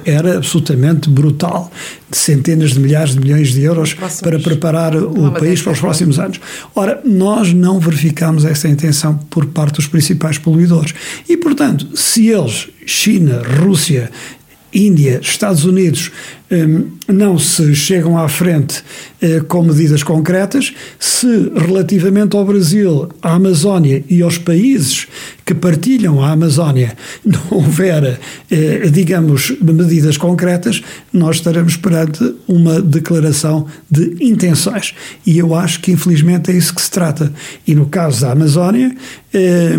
era 0.04 0.38
absolutamente 0.38 1.08
brutal 1.10 1.70
de 2.10 2.16
centenas 2.16 2.72
de 2.72 2.80
milhares 2.80 3.14
de 3.14 3.20
milhões 3.20 3.52
de 3.52 3.62
euros 3.62 3.94
Próximos. 3.94 4.20
para 4.20 4.38
preparar 4.38 4.96
o 4.96 5.30
país 5.32 5.62
para 5.62 5.72
os 5.72 5.80
próximos 5.80 6.18
anos. 6.18 6.40
Ora, 6.74 7.00
nós 7.04 7.52
não 7.52 7.78
verificamos 7.78 8.44
essa 8.44 8.68
intenção 8.68 9.16
por 9.30 9.46
parte 9.46 9.76
dos 9.76 9.86
principais 9.86 10.38
poluidores. 10.38 10.94
E, 11.28 11.36
portanto, 11.36 11.88
se 11.94 12.28
eles, 12.28 12.68
China, 12.84 13.42
Rússia, 13.60 14.10
Índia, 14.72 15.20
Estados 15.22 15.64
Unidos, 15.64 16.10
não 17.06 17.38
se 17.38 17.74
chegam 17.76 18.18
à 18.18 18.28
frente 18.28 18.82
eh, 19.20 19.40
com 19.46 19.62
medidas 19.62 20.02
concretas, 20.02 20.72
se 20.98 21.52
relativamente 21.54 22.36
ao 22.36 22.44
Brasil, 22.44 23.08
à 23.22 23.34
Amazónia 23.34 24.02
e 24.08 24.20
aos 24.20 24.36
países 24.36 25.06
que 25.50 25.54
partilham 25.54 26.22
a 26.22 26.30
Amazónia 26.30 26.96
não 27.24 27.40
houver, 27.50 28.20
eh, 28.50 28.88
digamos, 28.90 29.52
medidas 29.60 30.16
concretas, 30.16 30.82
nós 31.12 31.36
estaremos 31.36 31.76
perante 31.76 32.34
uma 32.46 32.80
declaração 32.80 33.66
de 33.90 34.16
intenções. 34.20 34.94
E 35.26 35.38
eu 35.38 35.54
acho 35.54 35.80
que, 35.80 35.92
infelizmente, 35.92 36.50
é 36.50 36.54
isso 36.54 36.74
que 36.74 36.82
se 36.82 36.90
trata. 36.90 37.32
E 37.66 37.74
no 37.74 37.86
caso 37.86 38.20
da 38.22 38.32
Amazónia, 38.32 38.94
eh, 39.32 39.76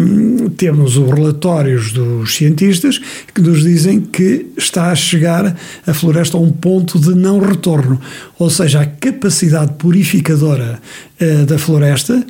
temos 0.57 0.97
os 0.97 1.09
relatórios 1.09 1.91
dos 1.91 2.35
cientistas 2.35 2.99
que 3.33 3.41
nos 3.41 3.63
dizem 3.63 4.01
que 4.01 4.47
está 4.57 4.91
a 4.91 4.95
chegar 4.95 5.55
a 5.87 5.93
floresta 5.93 6.37
a 6.37 6.39
um 6.39 6.51
ponto 6.61 6.99
de 6.99 7.15
não 7.15 7.39
retorno, 7.39 7.99
ou 8.37 8.49
seja, 8.49 8.81
a 8.81 8.85
capacidade 8.85 9.73
purificadora 9.73 10.79
uh, 11.19 11.45
da 11.45 11.57
floresta 11.57 12.23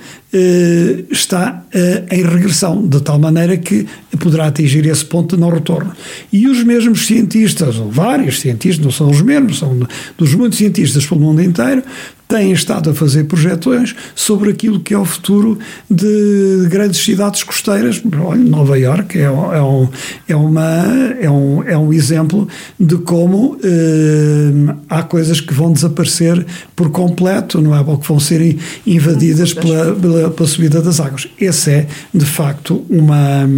está 1.09 1.63
uh, 1.73 2.15
em 2.15 2.23
regressão, 2.23 2.87
de 2.87 3.01
tal 3.01 3.19
maneira 3.19 3.57
que 3.57 3.85
poderá 4.19 4.47
atingir 4.47 4.85
esse 4.85 5.03
ponto 5.03 5.35
de 5.35 5.41
não 5.41 5.49
retorno. 5.49 5.91
E 6.31 6.47
os 6.47 6.63
mesmos 6.63 7.05
cientistas, 7.05 7.77
ou 7.77 7.89
vários 7.89 8.39
cientistas, 8.39 8.83
não 8.83 8.91
são 8.91 9.09
os 9.09 9.21
mesmos, 9.21 9.59
são 9.59 9.77
dos 10.17 10.33
muitos 10.33 10.57
cientistas 10.57 11.05
pelo 11.05 11.21
mundo 11.21 11.41
inteiro, 11.41 11.83
têm 12.31 12.53
estado 12.53 12.89
a 12.89 12.93
fazer 12.93 13.25
projeções 13.25 13.93
sobre 14.15 14.51
aquilo 14.51 14.79
que 14.79 14.93
é 14.93 14.97
o 14.97 15.03
futuro 15.03 15.59
de 15.89 16.65
grandes 16.69 17.03
cidades 17.03 17.43
costeiras. 17.43 18.01
Olha, 18.23 18.41
Nova 18.41 18.79
York 18.79 19.19
é, 19.19 19.23
é, 19.23 19.29
um, 19.29 19.89
é, 20.29 20.35
uma, 20.35 20.85
é, 21.19 21.29
um, 21.29 21.63
é 21.63 21.77
um 21.77 21.91
exemplo 21.91 22.47
de 22.79 22.97
como 22.99 23.57
eh, 23.61 24.73
há 24.87 25.03
coisas 25.03 25.41
que 25.41 25.53
vão 25.53 25.73
desaparecer 25.73 26.45
por 26.73 26.89
completo, 26.89 27.59
não 27.59 27.75
é? 27.75 27.81
Ou 27.81 27.97
que 27.97 28.07
vão 28.07 28.19
ser 28.19 28.57
invadidas 28.87 29.53
pela, 29.53 29.93
pela, 29.93 30.20
pela 30.29 30.47
subida 30.47 30.81
das 30.81 30.99
águas. 30.99 31.27
Esse 31.39 31.71
é, 31.71 31.87
de 32.13 32.25
facto, 32.25 32.85
uma, 32.89 33.49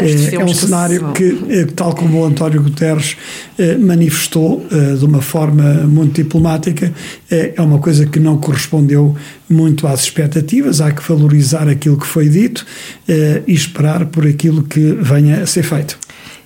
é, 0.00 0.34
é 0.34 0.44
um 0.44 0.54
cenário 0.54 1.12
que, 1.12 1.38
eh, 1.48 1.66
tal 1.74 1.94
como 1.94 2.20
o 2.20 2.24
António 2.24 2.62
Guterres 2.62 3.16
eh, 3.58 3.76
manifestou 3.76 4.66
de 4.68 5.04
uma 5.04 5.20
forma 5.20 5.62
muito 5.84 6.14
diplomática, 6.14 6.92
é 7.30 7.60
uma 7.60 7.78
coisa 7.78 8.06
que 8.06 8.18
não 8.18 8.38
correspondeu 8.38 9.16
muito 9.48 9.86
às 9.86 10.02
expectativas, 10.02 10.80
há 10.80 10.90
que 10.90 11.02
valorizar 11.06 11.68
aquilo 11.68 11.96
que 11.96 12.06
foi 12.06 12.28
dito 12.28 12.66
e 13.08 13.52
esperar 13.52 14.06
por 14.06 14.26
aquilo 14.26 14.62
que 14.62 14.92
venha 15.00 15.42
a 15.42 15.46
ser 15.46 15.62
feito. 15.62 15.98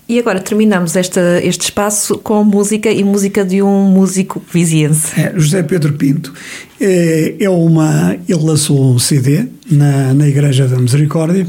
E 0.08 0.18
agora 0.18 0.40
terminamos 0.40 0.96
esta, 0.96 1.40
este 1.42 1.62
espaço 1.62 2.18
com 2.18 2.42
música 2.44 2.90
e 2.90 3.02
música 3.04 3.44
de 3.44 3.62
um 3.62 3.84
músico 3.84 4.42
viziense. 4.52 5.18
É, 5.18 5.32
José 5.34 5.62
Pedro 5.62 5.92
Pinto. 5.94 6.34
É, 6.84 7.36
é, 7.38 7.48
uma, 7.48 8.16
ele 8.28 8.42
lançou 8.42 8.92
um 8.92 8.98
CD 8.98 9.46
na, 9.70 10.12
na 10.12 10.28
Igreja 10.28 10.66
da 10.66 10.76
Misericórdia, 10.76 11.46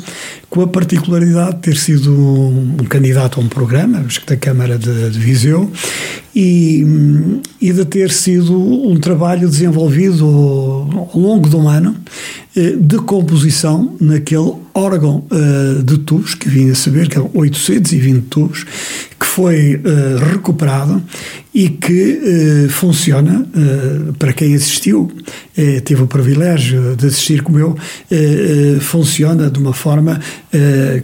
com 0.47 0.61
a 0.61 0.67
particularidade 0.67 1.55
de 1.55 1.61
ter 1.61 1.75
sido 1.75 2.11
um, 2.11 2.75
um 2.79 2.85
candidato 2.85 3.39
a 3.39 3.43
um 3.43 3.47
programa, 3.47 4.03
acho 4.05 4.21
que 4.21 4.27
da 4.27 4.37
Câmara 4.37 4.77
de, 4.77 5.09
de 5.09 5.17
Viseu, 5.17 5.71
e, 6.35 6.85
e 7.59 7.73
de 7.73 7.83
ter 7.83 8.11
sido 8.11 8.55
um 8.55 8.95
trabalho 8.99 9.49
desenvolvido 9.49 10.23
ao 10.23 11.19
longo 11.19 11.49
de 11.49 11.55
um 11.55 11.67
ano 11.67 11.95
eh, 12.55 12.75
de 12.79 12.97
composição 12.97 13.95
naquele 13.99 14.53
órgão 14.75 15.23
uh, 15.31 15.81
de 15.81 15.97
tubos, 15.99 16.35
que 16.35 16.47
vinha 16.47 16.71
a 16.71 16.75
saber 16.75 17.07
que 17.07 17.17
eram 17.17 17.29
820 17.33 18.21
tubos, 18.25 18.65
foi 19.33 19.75
uh, 19.75 20.31
recuperado 20.31 21.01
e 21.55 21.69
que 21.69 22.19
uh, 22.65 22.69
funciona, 22.69 23.45
para 24.17 24.33
quem 24.33 24.55
assistiu, 24.55 25.11
teve 25.85 26.01
o 26.01 26.07
privilégio 26.07 26.95
de 26.95 27.07
assistir 27.07 27.43
como 27.43 27.59
eu, 27.59 27.77
funciona 28.81 29.51
de 29.51 29.59
uma 29.59 29.73
forma 29.73 30.19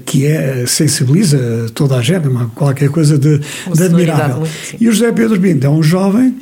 que 0.05 0.25
é, 0.25 0.65
sensibiliza 0.65 1.37
toda 1.75 1.97
a 1.97 2.01
gente, 2.01 2.27
uma, 2.27 2.47
qualquer 2.55 2.89
coisa 2.89 3.19
de, 3.19 3.37
de 3.39 3.83
admirável. 3.83 4.43
e 4.79 4.87
o 4.87 4.91
José 4.91 5.11
Pedro 5.11 5.39
Pinto 5.39 5.67
é 5.67 5.69
um 5.69 5.83
jovem 5.83 6.35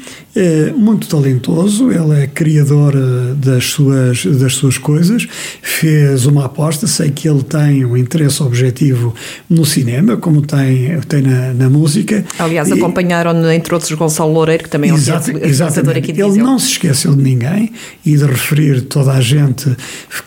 muito 0.77 1.07
talentoso, 1.07 1.91
ele 1.91 2.23
é 2.23 2.27
criador 2.27 2.93
das 3.35 3.65
suas, 3.65 4.25
das 4.25 4.53
suas 4.53 4.77
coisas, 4.77 5.27
fez 5.61 6.25
uma 6.25 6.45
aposta, 6.45 6.87
sei 6.87 7.11
que 7.11 7.27
ele 7.27 7.43
tem 7.43 7.83
um 7.83 7.97
interesse 7.97 8.41
objetivo 8.41 9.13
no 9.49 9.65
cinema, 9.65 10.15
como 10.15 10.41
tem, 10.41 10.97
tem 11.01 11.21
na, 11.21 11.53
na 11.53 11.69
música. 11.77 12.25
Aliás, 12.39 12.71
acompanharam, 12.71 13.51
entre 13.51 13.73
outros, 13.73 13.91
Gonçalo 13.93 14.33
Loureiro, 14.33 14.63
que 14.63 14.69
também 14.69 14.89
é 14.89 14.93
um 14.93 14.97
realizador 14.97 15.97
aqui 15.97 16.11
de 16.11 16.21
Ele 16.21 16.37
não 16.37 16.59
se 16.59 16.71
esqueceu 16.71 17.15
de 17.15 17.21
ninguém 17.21 17.71
e 18.05 18.17
de 18.17 18.25
referir 18.25 18.81
toda 18.81 19.11
a 19.13 19.21
gente 19.21 19.75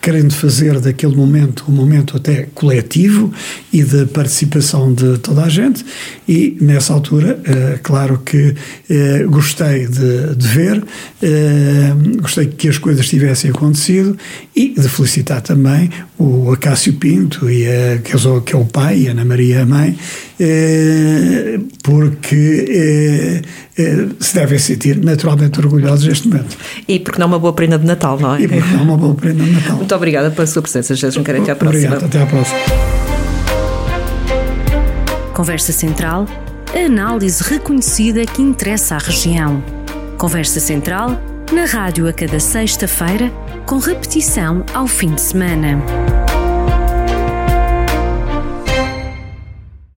querendo 0.01 0.33
fazer 0.33 0.81
daquele 0.81 1.15
momento 1.15 1.65
um 1.69 1.73
momento 1.73 2.17
até 2.17 2.47
coletivo 2.55 3.33
e 3.73 3.83
de 3.83 4.07
participação 4.07 4.93
de 4.93 5.19
toda 5.19 5.45
a 5.45 5.49
gente 5.49 5.85
e 6.29 6.57
nessa 6.61 6.93
altura, 6.93 7.41
é, 7.45 7.79
claro 7.83 8.19
que 8.25 8.55
é, 8.89 9.25
gostei 9.25 9.87
de, 9.87 10.35
de 10.37 10.49
ver, 10.49 10.83
é, 11.23 11.93
gostei 12.21 12.47
que 12.47 12.69
as 12.69 12.79
coisas 12.79 13.09
tivessem 13.09 13.51
acontecido 13.51 14.17
e 14.55 14.75
de 14.79 14.89
felicitar 14.89 15.41
também 15.41 15.91
o 16.19 16.53
Acácio 16.53 16.93
Pinto, 16.95 17.51
e 17.51 17.67
a, 17.67 17.99
que, 17.99 18.17
é, 18.17 18.41
que 18.45 18.55
é 18.55 18.59
o 18.59 18.65
pai, 18.65 19.01
e 19.01 19.09
a 19.09 19.11
Ana 19.11 19.25
Maria 19.25 19.63
a 19.63 19.67
mãe, 19.67 19.97
porque 21.83 22.65
eh, 22.69 23.43
eh, 23.79 24.07
se 24.19 24.35
devem 24.35 24.59
sentir 24.59 24.97
naturalmente 24.97 25.59
orgulhosos 25.61 26.07
neste 26.07 26.29
momento. 26.29 26.57
E 26.89 26.99
porque 26.99 27.19
não 27.19 27.27
é 27.27 27.29
uma 27.29 27.39
boa 27.39 27.53
prenda 27.53 27.79
de 27.79 27.87
Natal, 27.87 28.19
não 28.19 28.35
é? 28.35 28.43
E 28.43 28.49
porque 28.49 28.73
não 28.73 28.81
é 28.81 28.83
uma 28.83 28.97
boa 28.97 29.15
prenda 29.15 29.45
de 29.45 29.51
Natal. 29.51 29.77
Muito 29.77 29.95
obrigada 29.95 30.31
pela 30.31 30.47
sua 30.47 30.63
presença, 30.63 30.95
Jesus 30.95 31.15
Junqueira. 31.15 31.41
Até 31.41 31.53
à 31.53 31.57
próxima. 31.57 31.97
Obrigado, 31.97 32.05
até 32.05 32.23
à 32.23 32.27
próxima. 32.27 32.59
Conversa 35.35 35.73
Central, 35.73 36.27
a 36.75 36.87
análise 36.87 37.43
reconhecida 37.43 38.25
que 38.27 38.43
interessa 38.43 38.97
à 38.97 38.99
região. 38.99 39.63
Conversa 40.19 40.61
Central, 40.61 41.21
na 41.53 41.65
rádio 41.65 42.07
a 42.07 42.13
cada 42.13 42.39
sexta-feira, 42.39 43.31
com 43.67 43.79
repetição 43.79 44.65
ao 44.75 44.87
fim 44.87 45.15
de 45.15 45.21
semana. 45.21 46.10